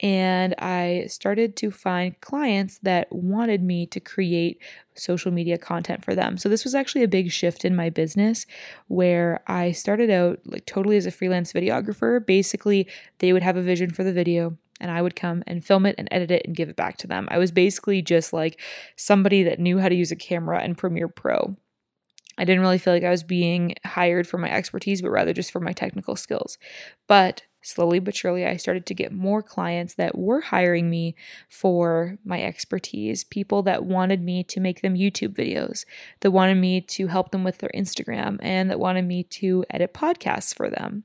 and 0.00 0.54
i 0.58 1.04
started 1.06 1.54
to 1.56 1.70
find 1.70 2.20
clients 2.20 2.78
that 2.78 3.06
wanted 3.12 3.62
me 3.62 3.86
to 3.86 4.00
create 4.00 4.60
social 4.94 5.30
media 5.30 5.58
content 5.58 6.02
for 6.02 6.14
them. 6.14 6.38
So 6.38 6.48
this 6.48 6.64
was 6.64 6.74
actually 6.74 7.02
a 7.02 7.08
big 7.08 7.30
shift 7.30 7.66
in 7.66 7.76
my 7.76 7.90
business 7.90 8.46
where 8.88 9.42
i 9.46 9.70
started 9.72 10.08
out 10.08 10.40
like 10.46 10.64
totally 10.64 10.96
as 10.96 11.04
a 11.04 11.10
freelance 11.10 11.52
videographer. 11.52 12.24
Basically 12.24 12.88
they 13.18 13.34
would 13.34 13.42
have 13.42 13.58
a 13.58 13.62
vision 13.62 13.90
for 13.90 14.02
the 14.02 14.14
video 14.14 14.56
and 14.80 14.90
I 14.90 15.02
would 15.02 15.16
come 15.16 15.42
and 15.46 15.64
film 15.64 15.86
it 15.86 15.94
and 15.98 16.08
edit 16.10 16.30
it 16.30 16.42
and 16.44 16.56
give 16.56 16.68
it 16.68 16.76
back 16.76 16.98
to 16.98 17.06
them. 17.06 17.28
I 17.30 17.38
was 17.38 17.50
basically 17.50 18.02
just 18.02 18.32
like 18.32 18.60
somebody 18.96 19.42
that 19.44 19.60
knew 19.60 19.78
how 19.78 19.88
to 19.88 19.94
use 19.94 20.12
a 20.12 20.16
camera 20.16 20.60
and 20.60 20.76
Premiere 20.76 21.08
Pro. 21.08 21.56
I 22.38 22.44
didn't 22.44 22.60
really 22.60 22.78
feel 22.78 22.92
like 22.92 23.04
I 23.04 23.10
was 23.10 23.22
being 23.22 23.74
hired 23.84 24.26
for 24.26 24.38
my 24.38 24.50
expertise, 24.50 25.00
but 25.00 25.10
rather 25.10 25.32
just 25.32 25.50
for 25.50 25.60
my 25.60 25.72
technical 25.72 26.16
skills. 26.16 26.58
But 27.08 27.42
slowly 27.66 27.98
but 27.98 28.14
surely, 28.14 28.46
I 28.46 28.56
started 28.56 28.86
to 28.86 28.94
get 28.94 29.12
more 29.12 29.42
clients 29.42 29.94
that 29.94 30.16
were 30.16 30.40
hiring 30.40 30.88
me 30.88 31.16
for 31.48 32.16
my 32.24 32.42
expertise, 32.42 33.24
people 33.24 33.62
that 33.64 33.84
wanted 33.84 34.22
me 34.22 34.44
to 34.44 34.60
make 34.60 34.82
them 34.82 34.94
YouTube 34.94 35.34
videos, 35.34 35.84
that 36.20 36.30
wanted 36.30 36.56
me 36.56 36.80
to 36.80 37.08
help 37.08 37.32
them 37.32 37.42
with 37.42 37.58
their 37.58 37.70
Instagram, 37.74 38.38
and 38.40 38.70
that 38.70 38.78
wanted 38.78 39.04
me 39.04 39.24
to 39.24 39.64
edit 39.70 39.92
podcasts 39.92 40.54
for 40.54 40.70
them. 40.70 41.04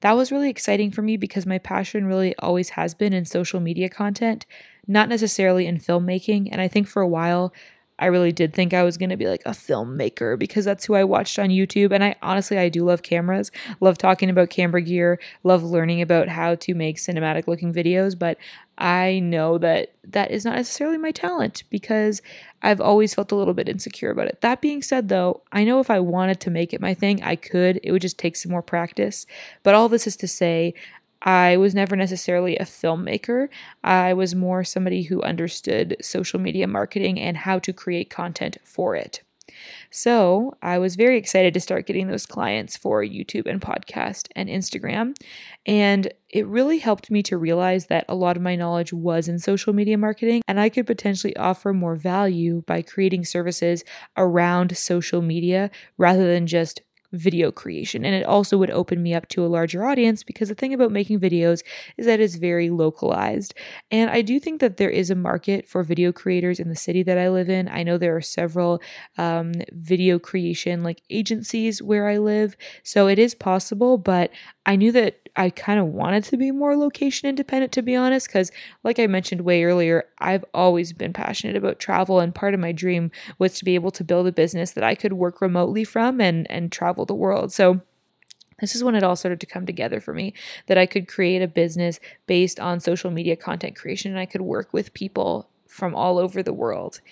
That 0.00 0.16
was 0.16 0.30
really 0.30 0.50
exciting 0.50 0.92
for 0.92 1.02
me 1.02 1.16
because 1.16 1.44
my 1.44 1.58
passion 1.58 2.06
really 2.06 2.36
always 2.38 2.70
has 2.70 2.94
been 2.94 3.12
in 3.12 3.24
social 3.24 3.60
media 3.60 3.88
content, 3.88 4.46
not 4.86 5.08
necessarily 5.08 5.66
in 5.66 5.78
filmmaking. 5.78 6.48
And 6.52 6.60
I 6.60 6.68
think 6.68 6.86
for 6.86 7.02
a 7.02 7.08
while, 7.08 7.52
I 7.98 8.06
really 8.06 8.32
did 8.32 8.52
think 8.52 8.74
I 8.74 8.82
was 8.82 8.98
going 8.98 9.10
to 9.10 9.16
be 9.16 9.26
like 9.26 9.42
a 9.46 9.50
filmmaker 9.50 10.38
because 10.38 10.64
that's 10.64 10.84
who 10.84 10.94
I 10.94 11.04
watched 11.04 11.38
on 11.38 11.48
YouTube. 11.48 11.92
And 11.92 12.04
I 12.04 12.14
honestly, 12.22 12.58
I 12.58 12.68
do 12.68 12.84
love 12.84 13.02
cameras, 13.02 13.50
love 13.80 13.96
talking 13.96 14.28
about 14.28 14.50
camera 14.50 14.82
gear, 14.82 15.18
love 15.44 15.62
learning 15.62 16.02
about 16.02 16.28
how 16.28 16.56
to 16.56 16.74
make 16.74 16.98
cinematic 16.98 17.46
looking 17.46 17.72
videos. 17.72 18.18
But 18.18 18.36
I 18.78 19.20
know 19.20 19.56
that 19.58 19.92
that 20.04 20.30
is 20.30 20.44
not 20.44 20.56
necessarily 20.56 20.98
my 20.98 21.10
talent 21.10 21.64
because 21.70 22.20
I've 22.62 22.80
always 22.80 23.14
felt 23.14 23.32
a 23.32 23.36
little 23.36 23.54
bit 23.54 23.68
insecure 23.68 24.10
about 24.10 24.26
it. 24.26 24.40
That 24.42 24.60
being 24.60 24.82
said, 24.82 25.08
though, 25.08 25.40
I 25.52 25.64
know 25.64 25.80
if 25.80 25.88
I 25.88 26.00
wanted 26.00 26.40
to 26.40 26.50
make 26.50 26.74
it 26.74 26.80
my 26.80 26.92
thing, 26.92 27.22
I 27.22 27.36
could. 27.36 27.80
It 27.82 27.92
would 27.92 28.02
just 28.02 28.18
take 28.18 28.36
some 28.36 28.52
more 28.52 28.62
practice. 28.62 29.26
But 29.62 29.74
all 29.74 29.88
this 29.88 30.06
is 30.06 30.16
to 30.16 30.28
say, 30.28 30.74
I 31.22 31.56
was 31.56 31.74
never 31.74 31.96
necessarily 31.96 32.56
a 32.56 32.64
filmmaker. 32.64 33.48
I 33.82 34.14
was 34.14 34.34
more 34.34 34.64
somebody 34.64 35.02
who 35.02 35.22
understood 35.22 35.96
social 36.00 36.38
media 36.38 36.66
marketing 36.66 37.20
and 37.20 37.36
how 37.36 37.58
to 37.60 37.72
create 37.72 38.10
content 38.10 38.58
for 38.64 38.94
it. 38.94 39.22
So 39.90 40.56
I 40.62 40.78
was 40.78 40.96
very 40.96 41.16
excited 41.16 41.54
to 41.54 41.60
start 41.60 41.86
getting 41.86 42.08
those 42.08 42.26
clients 42.26 42.76
for 42.76 43.02
YouTube 43.02 43.46
and 43.46 43.60
podcast 43.60 44.28
and 44.36 44.48
Instagram. 44.48 45.16
And 45.64 46.12
it 46.28 46.46
really 46.46 46.78
helped 46.78 47.10
me 47.10 47.22
to 47.24 47.38
realize 47.38 47.86
that 47.86 48.04
a 48.08 48.14
lot 48.14 48.36
of 48.36 48.42
my 48.42 48.56
knowledge 48.56 48.92
was 48.92 49.28
in 49.28 49.38
social 49.38 49.72
media 49.72 49.96
marketing, 49.96 50.42
and 50.48 50.60
I 50.60 50.68
could 50.68 50.86
potentially 50.86 51.36
offer 51.36 51.72
more 51.72 51.96
value 51.96 52.62
by 52.66 52.82
creating 52.82 53.24
services 53.24 53.84
around 54.16 54.76
social 54.76 55.22
media 55.22 55.70
rather 55.96 56.26
than 56.30 56.46
just 56.46 56.82
video 57.16 57.50
creation. 57.50 58.04
And 58.04 58.14
it 58.14 58.26
also 58.26 58.56
would 58.58 58.70
open 58.70 59.02
me 59.02 59.14
up 59.14 59.28
to 59.28 59.44
a 59.44 59.48
larger 59.48 59.84
audience 59.84 60.22
because 60.22 60.48
the 60.48 60.54
thing 60.54 60.74
about 60.74 60.92
making 60.92 61.20
videos 61.20 61.62
is 61.96 62.06
that 62.06 62.20
it's 62.20 62.36
very 62.36 62.70
localized. 62.70 63.54
And 63.90 64.10
I 64.10 64.22
do 64.22 64.38
think 64.38 64.60
that 64.60 64.76
there 64.76 64.90
is 64.90 65.10
a 65.10 65.14
market 65.14 65.68
for 65.68 65.82
video 65.82 66.12
creators 66.12 66.60
in 66.60 66.68
the 66.68 66.76
city 66.76 67.02
that 67.04 67.18
I 67.18 67.28
live 67.28 67.48
in. 67.48 67.68
I 67.68 67.82
know 67.82 67.98
there 67.98 68.16
are 68.16 68.22
several 68.22 68.80
um, 69.18 69.52
video 69.72 70.18
creation 70.18 70.82
like 70.82 71.02
agencies 71.10 71.82
where 71.82 72.08
I 72.08 72.18
live. 72.18 72.56
So 72.82 73.08
it 73.08 73.18
is 73.18 73.34
possible, 73.34 73.98
but 73.98 74.30
I 74.66 74.76
knew 74.76 74.92
that 74.92 75.20
I 75.36 75.50
kind 75.50 75.78
of 75.78 75.86
wanted 75.86 76.24
to 76.24 76.36
be 76.36 76.50
more 76.50 76.76
location 76.76 77.28
independent, 77.28 77.72
to 77.72 77.82
be 77.82 77.94
honest, 77.94 78.26
because, 78.26 78.50
like 78.84 78.98
I 78.98 79.06
mentioned 79.06 79.42
way 79.42 79.64
earlier, 79.64 80.04
I've 80.18 80.44
always 80.54 80.92
been 80.92 81.12
passionate 81.12 81.56
about 81.56 81.78
travel, 81.78 82.20
and 82.20 82.34
part 82.34 82.54
of 82.54 82.60
my 82.60 82.72
dream 82.72 83.10
was 83.38 83.54
to 83.58 83.64
be 83.64 83.74
able 83.74 83.90
to 83.92 84.04
build 84.04 84.26
a 84.26 84.32
business 84.32 84.72
that 84.72 84.84
I 84.84 84.94
could 84.94 85.12
work 85.12 85.40
remotely 85.40 85.84
from 85.84 86.20
and 86.20 86.50
and 86.50 86.72
travel 86.72 87.04
the 87.06 87.14
world. 87.14 87.52
So. 87.52 87.80
This 88.58 88.74
is 88.74 88.82
when 88.82 88.94
it 88.94 89.02
all 89.02 89.16
started 89.16 89.38
to 89.40 89.46
come 89.46 89.66
together 89.66 90.00
for 90.00 90.14
me 90.14 90.32
that 90.66 90.78
I 90.78 90.86
could 90.86 91.08
create 91.08 91.42
a 91.42 91.46
business 91.46 92.00
based 92.26 92.58
on 92.58 92.80
social 92.80 93.10
media 93.10 93.36
content 93.36 93.76
creation 93.76 94.10
and 94.10 94.18
I 94.18 94.24
could 94.24 94.40
work 94.40 94.72
with 94.72 94.94
people 94.94 95.46
from 95.66 95.94
all 95.94 96.16
over 96.16 96.42
the 96.42 96.54
world. 96.54 97.02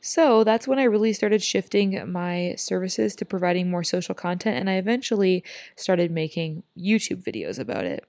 So 0.00 0.42
that's 0.42 0.66
when 0.66 0.80
I 0.80 0.84
really 0.84 1.12
started 1.12 1.40
shifting 1.40 2.10
my 2.10 2.56
services 2.56 3.14
to 3.14 3.24
providing 3.24 3.70
more 3.70 3.84
social 3.84 4.14
content, 4.14 4.56
and 4.56 4.68
I 4.68 4.74
eventually 4.74 5.44
started 5.76 6.10
making 6.10 6.64
YouTube 6.76 7.22
videos 7.22 7.60
about 7.60 7.84
it. 7.84 8.04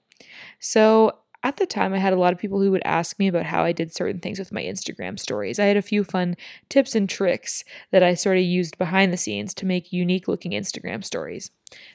So 0.58 1.16
at 1.42 1.56
the 1.56 1.66
time, 1.66 1.94
I 1.94 1.98
had 1.98 2.12
a 2.12 2.18
lot 2.18 2.32
of 2.32 2.38
people 2.38 2.60
who 2.60 2.70
would 2.70 2.82
ask 2.84 3.18
me 3.18 3.26
about 3.28 3.46
how 3.46 3.64
I 3.64 3.72
did 3.72 3.94
certain 3.94 4.20
things 4.20 4.38
with 4.38 4.52
my 4.52 4.62
Instagram 4.62 5.18
stories. 5.18 5.58
I 5.58 5.66
had 5.66 5.76
a 5.76 5.82
few 5.82 6.04
fun 6.04 6.36
tips 6.68 6.94
and 6.94 7.08
tricks 7.08 7.64
that 7.92 8.02
I 8.02 8.14
sort 8.14 8.36
of 8.36 8.44
used 8.44 8.76
behind 8.76 9.12
the 9.12 9.16
scenes 9.16 9.54
to 9.54 9.66
make 9.66 9.92
unique 9.92 10.28
looking 10.28 10.52
Instagram 10.52 11.02
stories. 11.04 11.50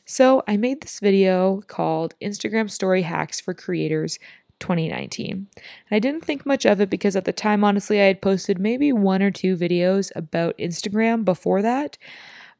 So 0.05 0.43
I 0.47 0.57
made 0.57 0.81
this 0.81 0.99
video 0.99 1.61
called 1.67 2.15
Instagram 2.21 2.71
Story 2.71 3.03
Hacks 3.03 3.39
for 3.39 3.53
Creators 3.53 4.17
2019. 4.59 5.47
I 5.91 5.99
didn't 5.99 6.25
think 6.25 6.45
much 6.45 6.65
of 6.65 6.81
it 6.81 6.89
because 6.89 7.15
at 7.15 7.25
the 7.25 7.33
time, 7.33 7.63
honestly, 7.63 8.01
I 8.01 8.05
had 8.05 8.21
posted 8.21 8.59
maybe 8.59 8.91
one 8.93 9.21
or 9.21 9.31
two 9.31 9.55
videos 9.55 10.11
about 10.15 10.57
Instagram 10.57 11.25
before 11.25 11.61
that. 11.61 11.97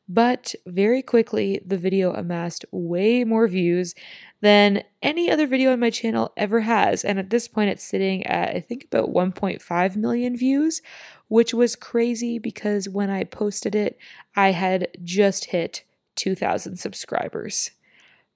But 0.08 0.54
very 0.68 1.02
quickly, 1.02 1.62
the 1.66 1.78
video 1.78 2.14
amassed 2.14 2.64
way 2.72 3.24
more 3.24 3.48
views 3.48 3.96
than 4.42 4.84
any 5.02 5.32
other 5.32 5.48
video 5.48 5.72
on 5.72 5.80
my 5.80 5.90
channel 5.90 6.32
ever 6.38 6.62
has. 6.62 7.04
And 7.04 7.18
at 7.18 7.32
this 7.32 7.48
point, 7.48 7.72
it's 7.72 7.84
sitting 7.84 8.26
at, 8.28 8.56
I 8.56 8.60
think, 8.60 8.86
about 8.86 9.10
1.5 9.10 9.96
million 9.96 10.38
views, 10.38 10.82
which 11.28 11.54
was 11.54 11.76
crazy 11.76 12.38
because 12.38 12.88
when 12.88 13.10
I 13.10 13.24
posted 13.24 13.74
it, 13.74 13.98
I 14.36 14.52
had 14.52 14.90
just 15.04 15.46
hit 15.46 15.84
2,000 16.16 16.78
subscribers. 16.78 17.72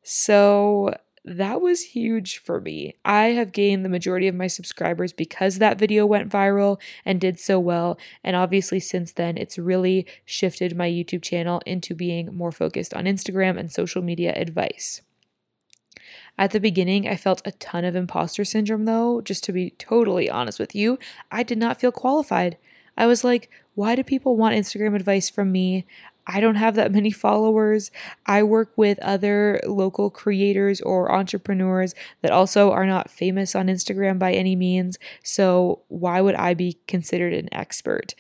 So 0.02 0.96
that 1.26 1.62
was 1.62 1.82
huge 1.82 2.38
for 2.38 2.62
me. 2.62 2.96
I 3.04 3.28
have 3.28 3.52
gained 3.52 3.84
the 3.84 3.90
majority 3.90 4.28
of 4.28 4.36
my 4.36 4.48
subscribers 4.48 5.14
because 5.14 5.58
that 5.58 5.78
video 5.78 6.06
went 6.06 6.32
viral 6.32 6.80
and 7.06 7.20
did 7.20 7.40
so 7.40 7.60
well. 7.60 8.00
And 8.24 8.36
obviously, 8.36 8.80
since 8.80 9.12
then, 9.12 9.38
it's 9.38 9.58
really 9.58 10.06
shifted 10.26 10.76
my 10.76 10.90
YouTube 10.90 11.22
channel 11.22 11.62
into 11.66 11.94
being 11.94 12.36
more 12.36 12.52
focused 12.52 12.94
on 12.94 13.06
Instagram 13.06 13.60
and 13.60 13.72
social 13.72 14.02
media 14.02 14.34
advice. 14.36 15.02
At 16.38 16.52
the 16.52 16.60
beginning, 16.60 17.08
I 17.08 17.18
felt 17.18 17.42
a 17.46 17.52
ton 17.52 17.84
of 17.84 17.96
imposter 17.96 18.46
syndrome, 18.46 18.86
though, 18.86 19.20
just 19.20 19.44
to 19.44 19.52
be 19.52 19.72
totally 19.72 20.30
honest 20.30 20.58
with 20.58 20.74
you. 20.74 20.98
I 21.32 21.44
did 21.44 21.58
not 21.58 21.80
feel 21.80 21.92
qualified. 21.92 22.58
I 22.98 23.08
was 23.08 23.24
like, 23.24 23.50
why 23.76 23.96
do 23.96 24.04
people 24.04 24.38
want 24.38 24.56
Instagram 24.56 24.96
advice 24.96 25.30
from 25.30 25.52
me? 25.52 25.86
I 26.30 26.40
don't 26.40 26.56
have 26.56 26.76
that 26.76 26.92
many 26.92 27.10
followers. 27.10 27.90
I 28.28 28.44
work 28.44 28.72
with 28.76 29.00
other 29.00 29.60
local 29.66 30.12
creators 30.12 30.80
or 30.80 31.12
entrepreneurs 31.12 31.96
that 32.22 32.32
also 32.32 32.72
are 32.72 32.86
not 32.86 33.10
famous 33.10 33.56
on 33.56 33.66
Instagram 33.66 34.20
by 34.20 34.34
any 34.34 34.56
means. 34.56 35.00
So, 35.24 35.82
why 35.88 36.22
would 36.22 36.36
I 36.36 36.54
be 36.54 36.78
considered 36.88 37.34
an 37.34 37.52
expert? 37.52 38.14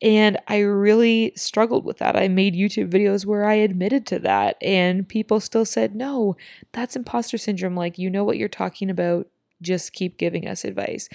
And 0.00 0.38
I 0.46 0.60
really 0.60 1.32
struggled 1.36 1.84
with 1.84 1.98
that. 1.98 2.16
I 2.16 2.28
made 2.28 2.54
YouTube 2.54 2.88
videos 2.88 3.26
where 3.26 3.44
I 3.44 3.54
admitted 3.54 4.06
to 4.06 4.20
that, 4.20 4.56
and 4.62 5.06
people 5.06 5.40
still 5.40 5.64
said, 5.64 5.94
No, 5.96 6.36
that's 6.70 6.94
imposter 6.94 7.36
syndrome. 7.36 7.74
Like, 7.74 7.98
you 7.98 8.08
know 8.08 8.22
what 8.22 8.38
you're 8.38 8.48
talking 8.48 8.90
about. 8.90 9.26
Just 9.60 9.92
keep 9.92 10.16
giving 10.18 10.46
us 10.46 10.64
advice. 10.64 11.08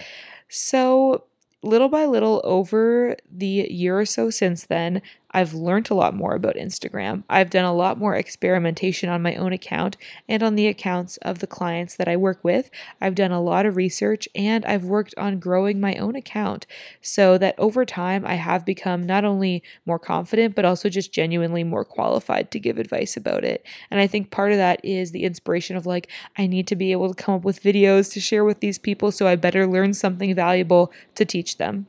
So, 0.50 1.24
little 1.66 1.90
by 1.90 2.06
little 2.06 2.42
over 2.44 3.18
the 3.32 3.68
year 3.72 4.00
or 4.00 4.06
so 4.06 4.30
since 4.30 4.66
then, 4.66 5.02
I've 5.36 5.54
learned 5.54 5.92
a 5.92 5.96
lot 5.96 6.16
more 6.16 6.34
about 6.34 6.56
Instagram. 6.56 7.26
I've 7.30 7.50
done 7.50 7.66
a 7.66 7.74
lot 7.74 7.98
more 7.98 8.16
experimentation 8.16 9.10
on 9.10 9.22
my 9.22 9.36
own 9.36 9.52
account 9.52 9.98
and 10.30 10.42
on 10.42 10.56
the 10.56 10.68
accounts 10.68 11.18
of 11.18 11.40
the 11.40 11.46
clients 11.46 11.98
that 11.98 12.08
I 12.08 12.16
work 12.16 12.40
with. 12.42 12.72
I've 13.02 13.16
done 13.16 13.34
a 13.34 13.42
lot 13.42 13.66
of 13.66 13.76
research 13.76 14.30
and 14.34 14.66
I've 14.66 14.86
worked 14.86 15.14
on 15.18 15.40
growing 15.40 15.82
my 15.82 15.96
own 15.96 16.16
account 16.16 16.66
so 17.02 17.38
that 17.38 17.60
over 17.60 17.84
time 17.84 18.26
I 18.26 18.36
have 18.36 18.66
become 18.66 19.04
not 19.04 19.26
only 19.26 19.62
more 19.86 20.00
confident, 20.00 20.56
but 20.56 20.64
also 20.64 20.88
just 20.88 21.12
genuinely 21.12 21.66
more 21.66 21.84
qualified 21.84 22.50
to 22.52 22.60
give 22.60 22.78
advice 22.78 23.18
about 23.18 23.44
it. 23.44 23.66
And 23.92 24.00
I 24.00 24.08
think 24.08 24.32
part 24.32 24.54
of 24.54 24.58
that 24.58 24.80
is 24.86 25.12
the 25.12 25.26
inspiration 25.26 25.76
of 25.76 25.86
like, 25.86 26.10
I 26.38 26.48
need 26.48 26.66
to 26.68 26.78
be 26.78 26.94
able 26.94 27.14
to 27.14 27.24
come 27.24 27.36
up 27.36 27.44
with 27.44 27.62
videos 27.62 28.10
to 28.14 28.22
share 28.22 28.46
with 28.46 28.62
these 28.62 28.80
people, 28.80 29.12
so 29.12 29.28
I 29.28 29.36
better 29.36 29.68
learn 29.68 29.94
something 29.96 30.34
valuable 30.34 30.94
to 31.16 31.26
teach 31.26 31.58
them. 31.58 31.88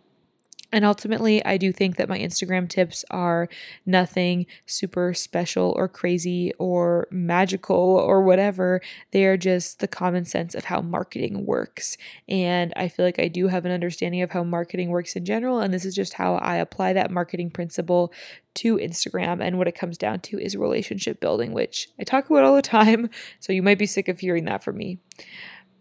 And 0.72 0.84
ultimately, 0.84 1.44
I 1.44 1.56
do 1.56 1.72
think 1.72 1.96
that 1.96 2.08
my 2.08 2.18
Instagram 2.18 2.68
tips 2.68 3.04
are 3.10 3.48
nothing 3.84 4.46
super 4.66 5.14
special 5.14 5.72
or 5.76 5.88
crazy 5.88 6.52
or 6.58 7.06
magical 7.10 7.76
or 7.76 8.22
whatever. 8.22 8.80
They 9.12 9.26
are 9.26 9.36
just 9.36 9.78
the 9.78 9.88
common 9.88 10.24
sense 10.24 10.54
of 10.54 10.64
how 10.64 10.80
marketing 10.80 11.46
works. 11.46 11.96
And 12.28 12.72
I 12.76 12.88
feel 12.88 13.06
like 13.06 13.20
I 13.20 13.28
do 13.28 13.46
have 13.48 13.64
an 13.64 13.72
understanding 13.72 14.22
of 14.22 14.30
how 14.30 14.42
marketing 14.42 14.90
works 14.90 15.14
in 15.14 15.24
general. 15.24 15.60
And 15.60 15.72
this 15.72 15.84
is 15.84 15.94
just 15.94 16.14
how 16.14 16.34
I 16.36 16.56
apply 16.56 16.94
that 16.94 17.10
marketing 17.10 17.50
principle 17.50 18.12
to 18.56 18.76
Instagram. 18.76 19.40
And 19.40 19.58
what 19.58 19.68
it 19.68 19.78
comes 19.78 19.96
down 19.96 20.20
to 20.20 20.38
is 20.38 20.56
relationship 20.56 21.20
building, 21.20 21.52
which 21.52 21.88
I 21.98 22.04
talk 22.04 22.28
about 22.28 22.44
all 22.44 22.56
the 22.56 22.62
time. 22.76 23.08
So 23.38 23.52
you 23.52 23.62
might 23.62 23.78
be 23.78 23.86
sick 23.86 24.08
of 24.08 24.18
hearing 24.18 24.46
that 24.46 24.64
from 24.64 24.76
me. 24.76 24.98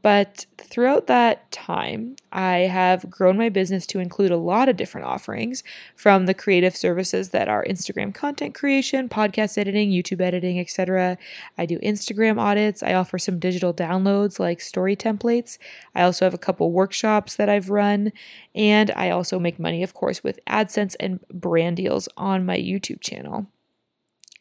But 0.06 0.46
throughout 0.60 1.08
that 1.08 1.50
time, 1.50 2.15
I 2.32 2.58
have 2.58 3.10
grown 3.10 3.39
my 3.39 3.50
business 3.50 3.88
to 3.88 3.98
include 3.98 4.30
a 4.30 4.38
lot 4.38 4.70
of 4.70 4.78
different 4.78 5.08
offerings 5.08 5.63
from 5.96 6.28
the 6.28 6.36
creative 6.36 6.78
services 6.78 7.30
that 7.30 7.48
are 7.48 7.65
Instagram 7.65 8.13
content 8.13 8.54
creation, 8.54 9.10
podcast 9.10 9.58
editing, 9.58 9.89
YouTube 9.89 10.22
editing, 10.22 10.60
etc. 10.60 11.18
I 11.58 11.65
do 11.65 11.80
Instagram 11.80 12.39
audits. 12.39 12.84
I 12.84 12.94
offer 12.94 13.18
some 13.18 13.39
digital 13.39 13.74
downloads 13.74 14.38
like 14.38 14.62
story 14.62 14.96
templates. 14.96 15.58
I 15.96 16.04
also 16.04 16.24
have 16.26 16.36
a 16.36 16.38
couple 16.38 16.72
workshops 16.72 17.36
that 17.38 17.50
I've 17.50 17.72
run. 17.72 18.12
And 18.54 18.91
I 18.96 19.10
also 19.10 19.39
make 19.39 19.58
money, 19.58 19.82
of 19.82 19.96
course, 19.96 20.24
with 20.24 20.39
AdSense 20.46 20.96
and 21.00 21.20
brand 21.30 21.78
deals 21.78 22.08
on 22.15 22.46
my 22.46 22.60
YouTube 22.60 23.02
channel. 23.02 23.48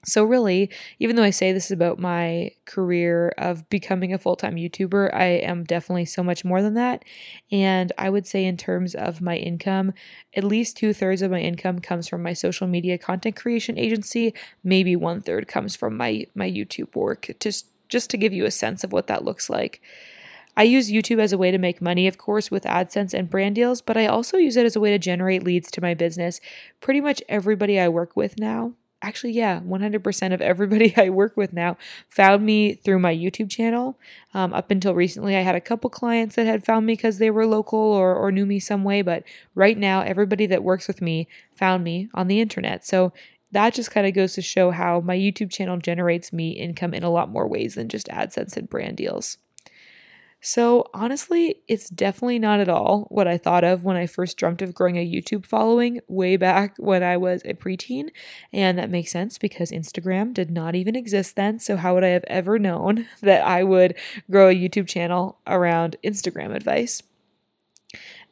So, 0.07 0.25
really, 0.25 0.71
even 0.99 1.17
though 1.17 1.23
I 1.23 1.31
say 1.31 1.53
this 1.53 1.67
is 1.67 1.71
about 1.71 1.99
my 1.99 2.51
career 2.67 3.33
of 3.39 3.69
becoming 3.71 4.13
a 4.13 4.19
full 4.19 4.37
time 4.37 4.57
YouTuber, 4.57 5.15
I 5.15 5.25
am 5.25 5.65
definitely 5.65 6.05
so 6.05 6.23
much 6.23 6.45
more 6.45 6.63
than 6.63 6.75
that. 6.75 7.05
And 7.51 7.93
I 7.97 8.11
would 8.11 8.27
say, 8.27 8.45
in 8.45 8.57
terms 8.57 8.95
of 8.95 9.21
my 9.21 9.37
income, 9.37 9.95
at 10.35 10.45
least 10.45 10.77
two 10.77 10.93
thirds 10.93 11.23
of 11.23 11.31
my 11.31 11.41
income 11.41 11.79
comes 11.79 12.09
from 12.09 12.23
my 12.23 12.33
social 12.33 12.67
media 12.67 12.99
content 12.99 13.37
creation 13.37 13.79
agency. 13.79 14.35
Maybe 14.63 14.95
one 14.97 15.21
third 15.21 15.49
comes 15.49 15.75
from 15.75 15.97
my, 15.97 16.27
my 16.35 16.51
YouTube 16.51 16.95
work, 16.95 17.31
just, 17.41 17.67
just 17.89 18.11
to 18.11 18.17
give 18.17 18.33
you 18.33 18.45
a 18.45 18.51
sense 18.51 18.85
of 18.85 18.93
what 18.93 19.07
that 19.07 19.25
looks 19.25 19.49
like. 19.49 19.81
I 20.57 20.63
use 20.63 20.91
YouTube 20.91 21.19
as 21.19 21.33
a 21.33 21.39
way 21.39 21.51
to 21.51 21.59
make 21.59 21.81
money, 21.81 22.07
of 22.07 22.17
course, 22.19 22.51
with 22.51 22.63
AdSense 22.65 23.13
and 23.13 23.29
brand 23.29 23.57
deals, 23.57 23.81
but 23.81 23.97
I 23.97 24.07
also 24.07 24.37
use 24.37 24.57
it 24.57 24.67
as 24.67 24.77
a 24.77 24.81
way 24.81 24.91
to 24.91 24.99
generate 24.99 25.43
leads 25.43 25.69
to 25.73 25.81
my 25.81 25.95
business. 25.95 26.41
Pretty 26.81 27.01
much 27.01 27.23
everybody 27.29 27.81
I 27.81 27.89
work 27.89 28.15
with 28.15 28.39
now 28.39 28.75
actually, 29.05 29.33
yeah, 29.33 29.61
100% 29.61 30.35
of 30.35 30.41
everybody 30.41 30.95
I 30.97 31.11
work 31.11 31.37
with 31.37 31.53
now 31.53 31.77
found 32.09 32.45
me 32.45 32.75
through 32.75 32.99
my 32.99 33.15
YouTube 33.15 33.51
channel. 33.51 33.99
Um, 34.33 34.53
up 34.53 34.71
until 34.71 34.95
recently, 34.95 35.37
I 35.37 35.43
had 35.43 35.55
a 35.55 35.61
couple 35.61 35.91
clients 35.91 36.37
that 36.37 36.47
had 36.47 36.65
found 36.65 36.87
me 36.87 36.95
because 36.95 37.19
they 37.19 37.31
were 37.31 37.47
local 37.47 37.79
or, 37.79 38.15
or 38.15 38.33
knew 38.33 38.47
me 38.47 38.59
some 38.59 38.83
way, 38.83 39.03
but 39.03 39.23
right 39.55 39.77
now, 39.77 40.01
everybody 40.01 40.47
that 40.47 40.65
works 40.65 40.89
with 40.89 41.03
me 41.03 41.29
found 41.55 41.85
me 41.85 42.09
on 42.15 42.29
the 42.29 42.41
internet. 42.41 42.87
So 42.87 43.13
that 43.53 43.75
just 43.75 43.91
kind 43.91 44.07
of 44.07 44.15
goes 44.15 44.35
to 44.35 44.43
show 44.43 44.71
how 44.73 45.01
my 45.01 45.17
YouTube 45.17 45.51
channel 45.51 45.77
generates 45.77 46.33
me 46.33 46.51
income 46.51 46.93
in 46.95 47.05
a 47.05 47.11
lot 47.11 47.31
more 47.31 47.47
ways 47.47 47.77
than 47.77 47.89
just 47.89 48.09
AdSense 48.09 48.57
and 48.57 48.69
brand 48.69 48.97
deals. 48.97 49.39
So, 50.47 50.85
honestly, 50.93 51.63
it's 51.69 51.89
definitely 51.89 52.39
not 52.39 52.61
at 52.61 52.69
all 52.69 53.07
what 53.09 53.27
I 53.27 53.39
thought 53.39 53.65
of 53.65 53.83
when 53.83 53.97
I 53.97 54.07
first 54.07 54.37
dreamt 54.37 54.61
of 54.61 54.75
growing 54.75 54.99
a 54.99 55.11
YouTube 55.11 55.47
following 55.47 56.03
way 56.07 56.37
back 56.37 56.75
when 56.77 57.03
I 57.03 57.17
was 57.17 57.41
a 57.47 57.55
preteen. 57.55 58.11
And 58.53 58.77
that 58.77 58.91
makes 58.91 59.11
sense 59.11 59.39
because 59.39 59.71
Instagram 59.71 60.35
did 60.35 60.51
not 60.51 60.75
even 60.75 60.97
exist 60.97 61.37
then. 61.37 61.61
So, 61.61 61.79
how 61.79 61.95
would 61.95 62.05
I 62.05 62.09
have 62.09 62.25
ever 62.27 62.59
known 62.59 63.07
that 63.23 63.43
I 63.43 63.65
would 63.65 63.95
grow 64.31 64.51
a 64.51 64.55
YouTube 64.55 64.87
channel 64.87 65.39
around 65.47 65.97
Instagram 66.05 66.55
advice? 66.55 67.03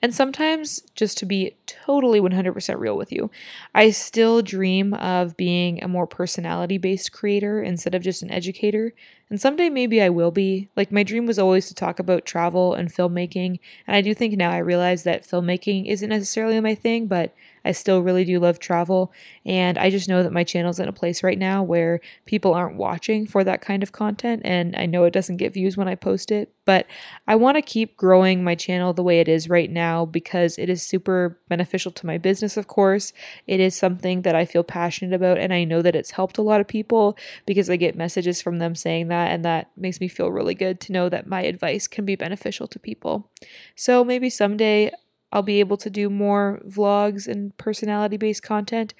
And 0.02 0.12
sometimes, 0.12 0.82
just 0.96 1.16
to 1.18 1.26
be 1.26 1.54
totally 1.66 2.20
100% 2.20 2.78
real 2.80 2.96
with 2.96 3.12
you, 3.12 3.30
I 3.72 3.90
still 3.90 4.42
dream 4.42 4.94
of 4.94 5.36
being 5.36 5.82
a 5.82 5.86
more 5.86 6.08
personality 6.08 6.76
based 6.76 7.12
creator 7.12 7.62
instead 7.62 7.94
of 7.94 8.02
just 8.02 8.20
an 8.20 8.30
educator. 8.32 8.94
And 9.30 9.40
someday 9.40 9.68
maybe 9.70 10.02
I 10.02 10.08
will 10.08 10.32
be. 10.32 10.68
Like, 10.74 10.90
my 10.90 11.04
dream 11.04 11.24
was 11.24 11.38
always 11.38 11.68
to 11.68 11.74
talk 11.74 12.00
about 12.00 12.26
travel 12.26 12.74
and 12.74 12.92
filmmaking. 12.92 13.60
And 13.86 13.94
I 13.96 14.00
do 14.00 14.12
think 14.12 14.36
now 14.36 14.50
I 14.50 14.58
realize 14.58 15.04
that 15.04 15.24
filmmaking 15.24 15.86
isn't 15.86 16.08
necessarily 16.08 16.58
my 16.60 16.74
thing, 16.74 17.06
but 17.06 17.32
I 17.64 17.72
still 17.72 18.02
really 18.02 18.24
do 18.24 18.38
love 18.40 18.58
travel. 18.58 19.12
And 19.44 19.78
I 19.78 19.90
just 19.90 20.08
know 20.08 20.22
that 20.22 20.32
my 20.32 20.44
channel's 20.44 20.80
in 20.80 20.88
a 20.88 20.92
place 20.92 21.22
right 21.22 21.38
now 21.38 21.62
where 21.62 22.00
people 22.26 22.54
aren't 22.54 22.76
watching 22.76 23.26
for 23.26 23.44
that 23.44 23.60
kind 23.60 23.82
of 23.82 23.92
content. 23.92 24.42
And 24.44 24.74
I 24.76 24.86
know 24.86 25.04
it 25.04 25.12
doesn't 25.12 25.36
get 25.36 25.54
views 25.54 25.76
when 25.76 25.88
I 25.88 25.94
post 25.94 26.30
it, 26.30 26.52
but 26.64 26.86
I 27.26 27.36
want 27.36 27.56
to 27.56 27.62
keep 27.62 27.96
growing 27.96 28.44
my 28.44 28.54
channel 28.54 28.92
the 28.92 29.02
way 29.02 29.20
it 29.20 29.28
is 29.28 29.48
right 29.48 29.70
now 29.70 30.04
because 30.04 30.58
it 30.58 30.68
is 30.68 30.82
super 30.82 31.38
beneficial 31.48 31.92
to 31.92 32.06
my 32.06 32.18
business, 32.18 32.56
of 32.56 32.68
course. 32.68 33.12
It 33.46 33.60
is 33.60 33.74
something 33.74 34.22
that 34.22 34.34
I 34.34 34.44
feel 34.44 34.64
passionate 34.64 35.14
about. 35.14 35.38
And 35.38 35.52
I 35.52 35.64
know 35.64 35.82
that 35.82 35.96
it's 35.96 36.12
helped 36.12 36.38
a 36.38 36.42
lot 36.42 36.60
of 36.60 36.68
people 36.68 37.16
because 37.46 37.68
I 37.68 37.76
get 37.76 37.96
messages 37.96 38.40
from 38.40 38.58
them 38.58 38.74
saying 38.74 39.08
that. 39.08 39.32
And 39.32 39.44
that 39.44 39.70
makes 39.76 40.00
me 40.00 40.08
feel 40.08 40.30
really 40.30 40.54
good 40.54 40.80
to 40.80 40.92
know 40.92 41.08
that 41.08 41.26
my 41.26 41.42
advice 41.42 41.88
can 41.88 42.04
be 42.04 42.16
beneficial 42.16 42.68
to 42.68 42.78
people. 42.78 43.30
So 43.74 44.04
maybe 44.04 44.30
someday 44.30 44.92
I'll 45.32 45.42
be 45.42 45.60
able 45.60 45.76
to 45.78 45.90
do 45.90 46.10
more 46.10 46.60
vlogs 46.66 47.26
and 47.26 47.56
personality 47.56 48.16
based 48.16 48.42
content. 48.42 48.94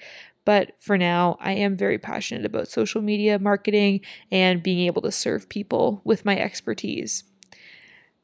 But 0.45 0.73
for 0.79 0.97
now, 0.97 1.37
I 1.39 1.53
am 1.53 1.77
very 1.77 1.97
passionate 1.97 2.45
about 2.45 2.67
social 2.67 3.01
media 3.01 3.39
marketing 3.39 4.01
and 4.31 4.61
being 4.61 4.85
able 4.87 5.01
to 5.03 5.11
serve 5.11 5.47
people 5.47 6.01
with 6.03 6.25
my 6.25 6.37
expertise. 6.37 7.23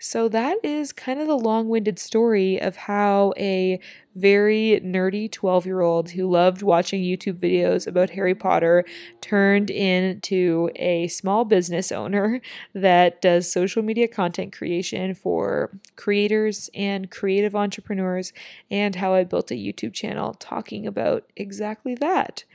So, 0.02 0.30
that 0.30 0.60
is 0.64 0.94
kind 0.94 1.20
of 1.20 1.28
the 1.28 1.38
long 1.38 1.68
winded 1.68 2.00
story 2.00 2.60
of 2.62 2.78
how 2.78 3.34
a 3.38 3.82
very 4.16 4.80
nerdy 4.82 5.30
12 5.30 5.66
year 5.66 5.82
old 5.82 6.12
who 6.12 6.30
loved 6.30 6.62
watching 6.62 7.02
YouTube 7.04 7.38
videos 7.40 7.86
about 7.86 8.12
Harry 8.12 8.34
Potter 8.34 8.86
turned 9.20 9.70
into 9.70 10.70
a 10.78 11.08
small 11.10 11.44
business 11.44 11.92
owner 11.92 12.40
that 12.74 13.22
does 13.22 13.52
social 13.52 13.84
media 13.84 14.08
content 14.08 14.54
creation 14.54 15.14
for 15.14 15.70
creators 15.98 16.70
and 16.74 17.12
creative 17.12 17.54
entrepreneurs, 17.54 18.32
and 18.72 18.96
how 18.96 19.14
I 19.14 19.26
built 19.26 19.52
a 19.52 19.56
YouTube 19.56 19.94
channel 19.94 20.34
talking 20.36 20.88
about 20.88 21.26
exactly 21.36 21.94
that. 21.96 22.46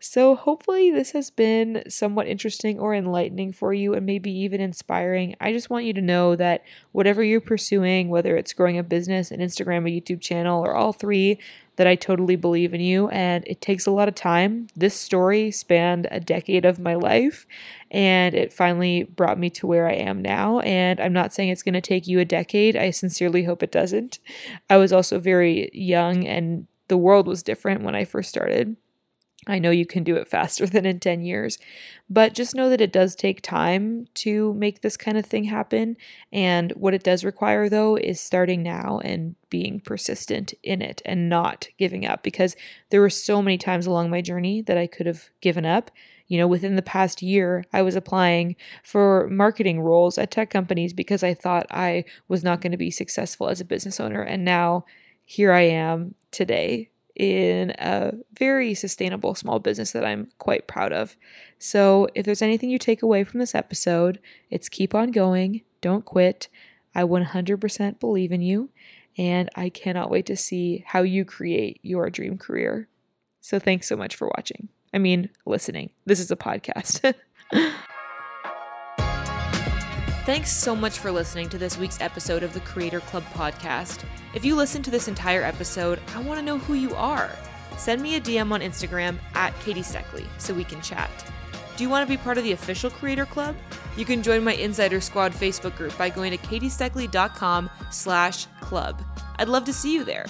So, 0.00 0.36
hopefully, 0.36 0.92
this 0.92 1.10
has 1.10 1.28
been 1.28 1.82
somewhat 1.88 2.28
interesting 2.28 2.78
or 2.78 2.94
enlightening 2.94 3.52
for 3.52 3.74
you 3.74 3.94
and 3.94 4.06
maybe 4.06 4.30
even 4.30 4.60
inspiring. 4.60 5.34
I 5.40 5.52
just 5.52 5.70
want 5.70 5.86
you 5.86 5.92
to 5.94 6.00
know 6.00 6.36
that 6.36 6.62
whatever 6.92 7.24
you're 7.24 7.40
pursuing, 7.40 8.08
whether 8.08 8.36
it's 8.36 8.52
growing 8.52 8.78
a 8.78 8.84
business, 8.84 9.32
an 9.32 9.40
Instagram, 9.40 9.88
a 9.88 10.00
YouTube 10.00 10.20
channel, 10.20 10.64
or 10.64 10.76
all 10.76 10.92
three, 10.92 11.40
that 11.78 11.86
I 11.88 11.96
totally 11.96 12.36
believe 12.36 12.74
in 12.74 12.80
you. 12.80 13.08
And 13.08 13.44
it 13.46 13.60
takes 13.60 13.86
a 13.86 13.90
lot 13.90 14.08
of 14.08 14.14
time. 14.14 14.68
This 14.76 14.94
story 14.94 15.50
spanned 15.50 16.06
a 16.10 16.20
decade 16.20 16.64
of 16.64 16.78
my 16.78 16.94
life 16.94 17.46
and 17.90 18.34
it 18.34 18.52
finally 18.52 19.04
brought 19.04 19.38
me 19.38 19.48
to 19.50 19.66
where 19.66 19.88
I 19.88 19.94
am 19.94 20.20
now. 20.20 20.58
And 20.60 21.00
I'm 21.00 21.12
not 21.12 21.32
saying 21.32 21.50
it's 21.50 21.62
going 21.62 21.74
to 21.74 21.80
take 21.80 22.08
you 22.08 22.18
a 22.18 22.24
decade. 22.24 22.76
I 22.76 22.90
sincerely 22.90 23.44
hope 23.44 23.62
it 23.62 23.72
doesn't. 23.72 24.18
I 24.68 24.76
was 24.76 24.92
also 24.92 25.20
very 25.20 25.70
young 25.72 26.26
and 26.26 26.66
the 26.88 26.98
world 26.98 27.28
was 27.28 27.44
different 27.44 27.82
when 27.82 27.94
I 27.94 28.04
first 28.04 28.28
started. 28.28 28.76
I 29.48 29.58
know 29.58 29.70
you 29.70 29.86
can 29.86 30.04
do 30.04 30.16
it 30.16 30.28
faster 30.28 30.66
than 30.68 30.84
in 30.84 31.00
10 31.00 31.22
years, 31.22 31.58
but 32.08 32.34
just 32.34 32.54
know 32.54 32.68
that 32.68 32.80
it 32.80 32.92
does 32.92 33.14
take 33.14 33.40
time 33.40 34.06
to 34.14 34.52
make 34.54 34.82
this 34.82 34.96
kind 34.96 35.16
of 35.16 35.26
thing 35.26 35.44
happen. 35.44 35.96
And 36.32 36.72
what 36.72 36.94
it 36.94 37.02
does 37.02 37.24
require, 37.24 37.68
though, 37.68 37.96
is 37.96 38.20
starting 38.20 38.62
now 38.62 39.00
and 39.02 39.34
being 39.50 39.80
persistent 39.80 40.52
in 40.62 40.82
it 40.82 41.00
and 41.06 41.28
not 41.28 41.68
giving 41.78 42.04
up 42.04 42.22
because 42.22 42.54
there 42.90 43.00
were 43.00 43.10
so 43.10 43.40
many 43.40 43.56
times 43.56 43.86
along 43.86 44.10
my 44.10 44.20
journey 44.20 44.60
that 44.62 44.76
I 44.76 44.86
could 44.86 45.06
have 45.06 45.30
given 45.40 45.64
up. 45.64 45.90
You 46.26 46.36
know, 46.36 46.46
within 46.46 46.76
the 46.76 46.82
past 46.82 47.22
year, 47.22 47.64
I 47.72 47.80
was 47.80 47.96
applying 47.96 48.54
for 48.84 49.28
marketing 49.30 49.80
roles 49.80 50.18
at 50.18 50.30
tech 50.30 50.50
companies 50.50 50.92
because 50.92 51.22
I 51.22 51.32
thought 51.32 51.66
I 51.70 52.04
was 52.28 52.44
not 52.44 52.60
going 52.60 52.72
to 52.72 52.76
be 52.76 52.90
successful 52.90 53.48
as 53.48 53.62
a 53.62 53.64
business 53.64 53.98
owner. 53.98 54.20
And 54.20 54.44
now 54.44 54.84
here 55.24 55.52
I 55.52 55.62
am 55.62 56.14
today 56.30 56.90
in 57.18 57.70
a 57.78 58.12
very 58.38 58.74
sustainable 58.74 59.34
small 59.34 59.58
business 59.58 59.90
that 59.92 60.04
I'm 60.04 60.30
quite 60.38 60.68
proud 60.68 60.92
of. 60.92 61.16
So, 61.58 62.08
if 62.14 62.24
there's 62.24 62.42
anything 62.42 62.70
you 62.70 62.78
take 62.78 63.02
away 63.02 63.24
from 63.24 63.40
this 63.40 63.54
episode, 63.54 64.20
it's 64.50 64.68
keep 64.68 64.94
on 64.94 65.10
going, 65.10 65.62
don't 65.80 66.04
quit. 66.04 66.48
I 66.94 67.02
100% 67.02 68.00
believe 68.00 68.32
in 68.32 68.40
you, 68.40 68.70
and 69.16 69.50
I 69.56 69.68
cannot 69.68 70.10
wait 70.10 70.26
to 70.26 70.36
see 70.36 70.84
how 70.86 71.02
you 71.02 71.24
create 71.24 71.80
your 71.82 72.08
dream 72.08 72.38
career. 72.38 72.88
So, 73.40 73.58
thanks 73.58 73.88
so 73.88 73.96
much 73.96 74.14
for 74.14 74.28
watching. 74.36 74.68
I 74.94 74.98
mean, 74.98 75.28
listening. 75.44 75.90
This 76.06 76.20
is 76.20 76.30
a 76.30 76.36
podcast. 76.36 77.14
Thanks 80.28 80.52
so 80.52 80.76
much 80.76 80.98
for 80.98 81.10
listening 81.10 81.48
to 81.48 81.56
this 81.56 81.78
week's 81.78 82.02
episode 82.02 82.42
of 82.42 82.52
the 82.52 82.60
Creator 82.60 83.00
Club 83.00 83.24
podcast. 83.32 84.04
If 84.34 84.44
you 84.44 84.56
listen 84.56 84.82
to 84.82 84.90
this 84.90 85.08
entire 85.08 85.42
episode, 85.42 86.00
I 86.14 86.20
want 86.20 86.38
to 86.38 86.44
know 86.44 86.58
who 86.58 86.74
you 86.74 86.94
are. 86.96 87.30
Send 87.78 88.02
me 88.02 88.16
a 88.16 88.20
DM 88.20 88.52
on 88.52 88.60
Instagram 88.60 89.16
at 89.32 89.58
Katie 89.60 89.80
Steckly 89.80 90.26
so 90.36 90.52
we 90.52 90.64
can 90.64 90.82
chat. 90.82 91.10
Do 91.78 91.82
you 91.82 91.88
want 91.88 92.06
to 92.06 92.14
be 92.14 92.22
part 92.22 92.36
of 92.36 92.44
the 92.44 92.52
official 92.52 92.90
Creator 92.90 93.24
Club? 93.24 93.56
You 93.96 94.04
can 94.04 94.22
join 94.22 94.44
my 94.44 94.52
Insider 94.52 95.00
Squad 95.00 95.32
Facebook 95.32 95.74
group 95.78 95.96
by 95.96 96.10
going 96.10 96.32
to 96.32 96.46
katiesteckly.com 96.46 97.70
slash 97.90 98.44
club. 98.60 99.02
I'd 99.36 99.48
love 99.48 99.64
to 99.64 99.72
see 99.72 99.94
you 99.94 100.04
there. 100.04 100.26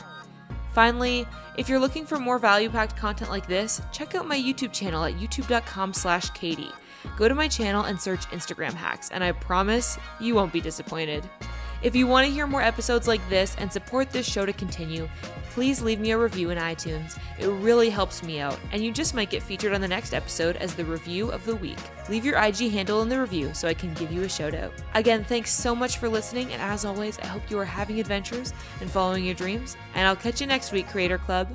Finally, 0.74 1.26
if 1.56 1.68
you're 1.68 1.80
looking 1.80 2.06
for 2.06 2.20
more 2.20 2.38
value-packed 2.38 2.96
content 2.96 3.32
like 3.32 3.48
this, 3.48 3.82
check 3.90 4.14
out 4.14 4.28
my 4.28 4.38
YouTube 4.38 4.72
channel 4.72 5.02
at 5.02 5.14
youtube.com 5.14 5.92
slash 5.92 6.30
Katie 6.30 6.70
go 7.16 7.28
to 7.28 7.34
my 7.34 7.48
channel 7.48 7.84
and 7.84 8.00
search 8.00 8.26
Instagram 8.26 8.72
hacks, 8.72 9.11
and 9.11 9.22
I 9.22 9.32
promise 9.32 9.98
you 10.20 10.34
won't 10.34 10.52
be 10.52 10.61
disappointed. 10.61 11.28
If 11.80 11.94
you 11.94 12.08
want 12.08 12.26
to 12.26 12.32
hear 12.32 12.48
more 12.48 12.61
episodes 12.61 13.06
like 13.06 13.26
this 13.28 13.54
and 13.56 13.72
support 13.72 14.11
this 14.11 14.28
show 14.28 14.44
to 14.44 14.52
continue, 14.52 15.08
please 15.50 15.80
leave 15.80 16.00
me 16.00 16.11
a 16.11 16.18
review 16.18 16.50
in 16.50 16.58
iTunes. 16.58 17.16
It 17.38 17.46
really 17.46 17.88
helps 17.88 18.22
me 18.24 18.40
out, 18.40 18.58
and 18.72 18.82
you 18.82 18.90
just 18.90 19.14
might 19.14 19.30
get 19.30 19.44
featured 19.44 19.72
on 19.72 19.80
the 19.80 19.87
next 19.87 20.12
episode 20.12 20.56
as 20.56 20.74
the 20.74 20.84
review 20.84 21.30
of 21.30 21.44
the 21.46 21.54
week. 21.54 21.78
Leave 22.08 22.24
your 22.24 22.37
IG 22.37 22.72
handle 22.72 23.02
in 23.02 23.08
the 23.08 23.20
review 23.20 23.54
so 23.54 23.68
I 23.68 23.74
can 23.74 23.94
give 23.94 24.11
you 24.11 24.22
a 24.22 24.28
shout 24.28 24.54
out. 24.54 24.72
Again, 24.94 25.22
thanks 25.22 25.52
so 25.52 25.72
much 25.72 25.98
for 25.98 26.08
listening, 26.08 26.52
and 26.52 26.61
as 26.61 26.84
always, 26.84 27.16
I 27.20 27.26
hope 27.26 27.48
you 27.48 27.58
are 27.61 27.64
having 27.64 28.00
adventures 28.00 28.52
and 28.80 28.90
following 28.90 29.24
your 29.24 29.34
dreams, 29.34 29.76
and 29.94 30.06
I'll 30.06 30.16
catch 30.16 30.40
you 30.40 30.48
next 30.48 30.72
week, 30.72 30.88
Creator 30.88 31.18
Club. 31.18 31.48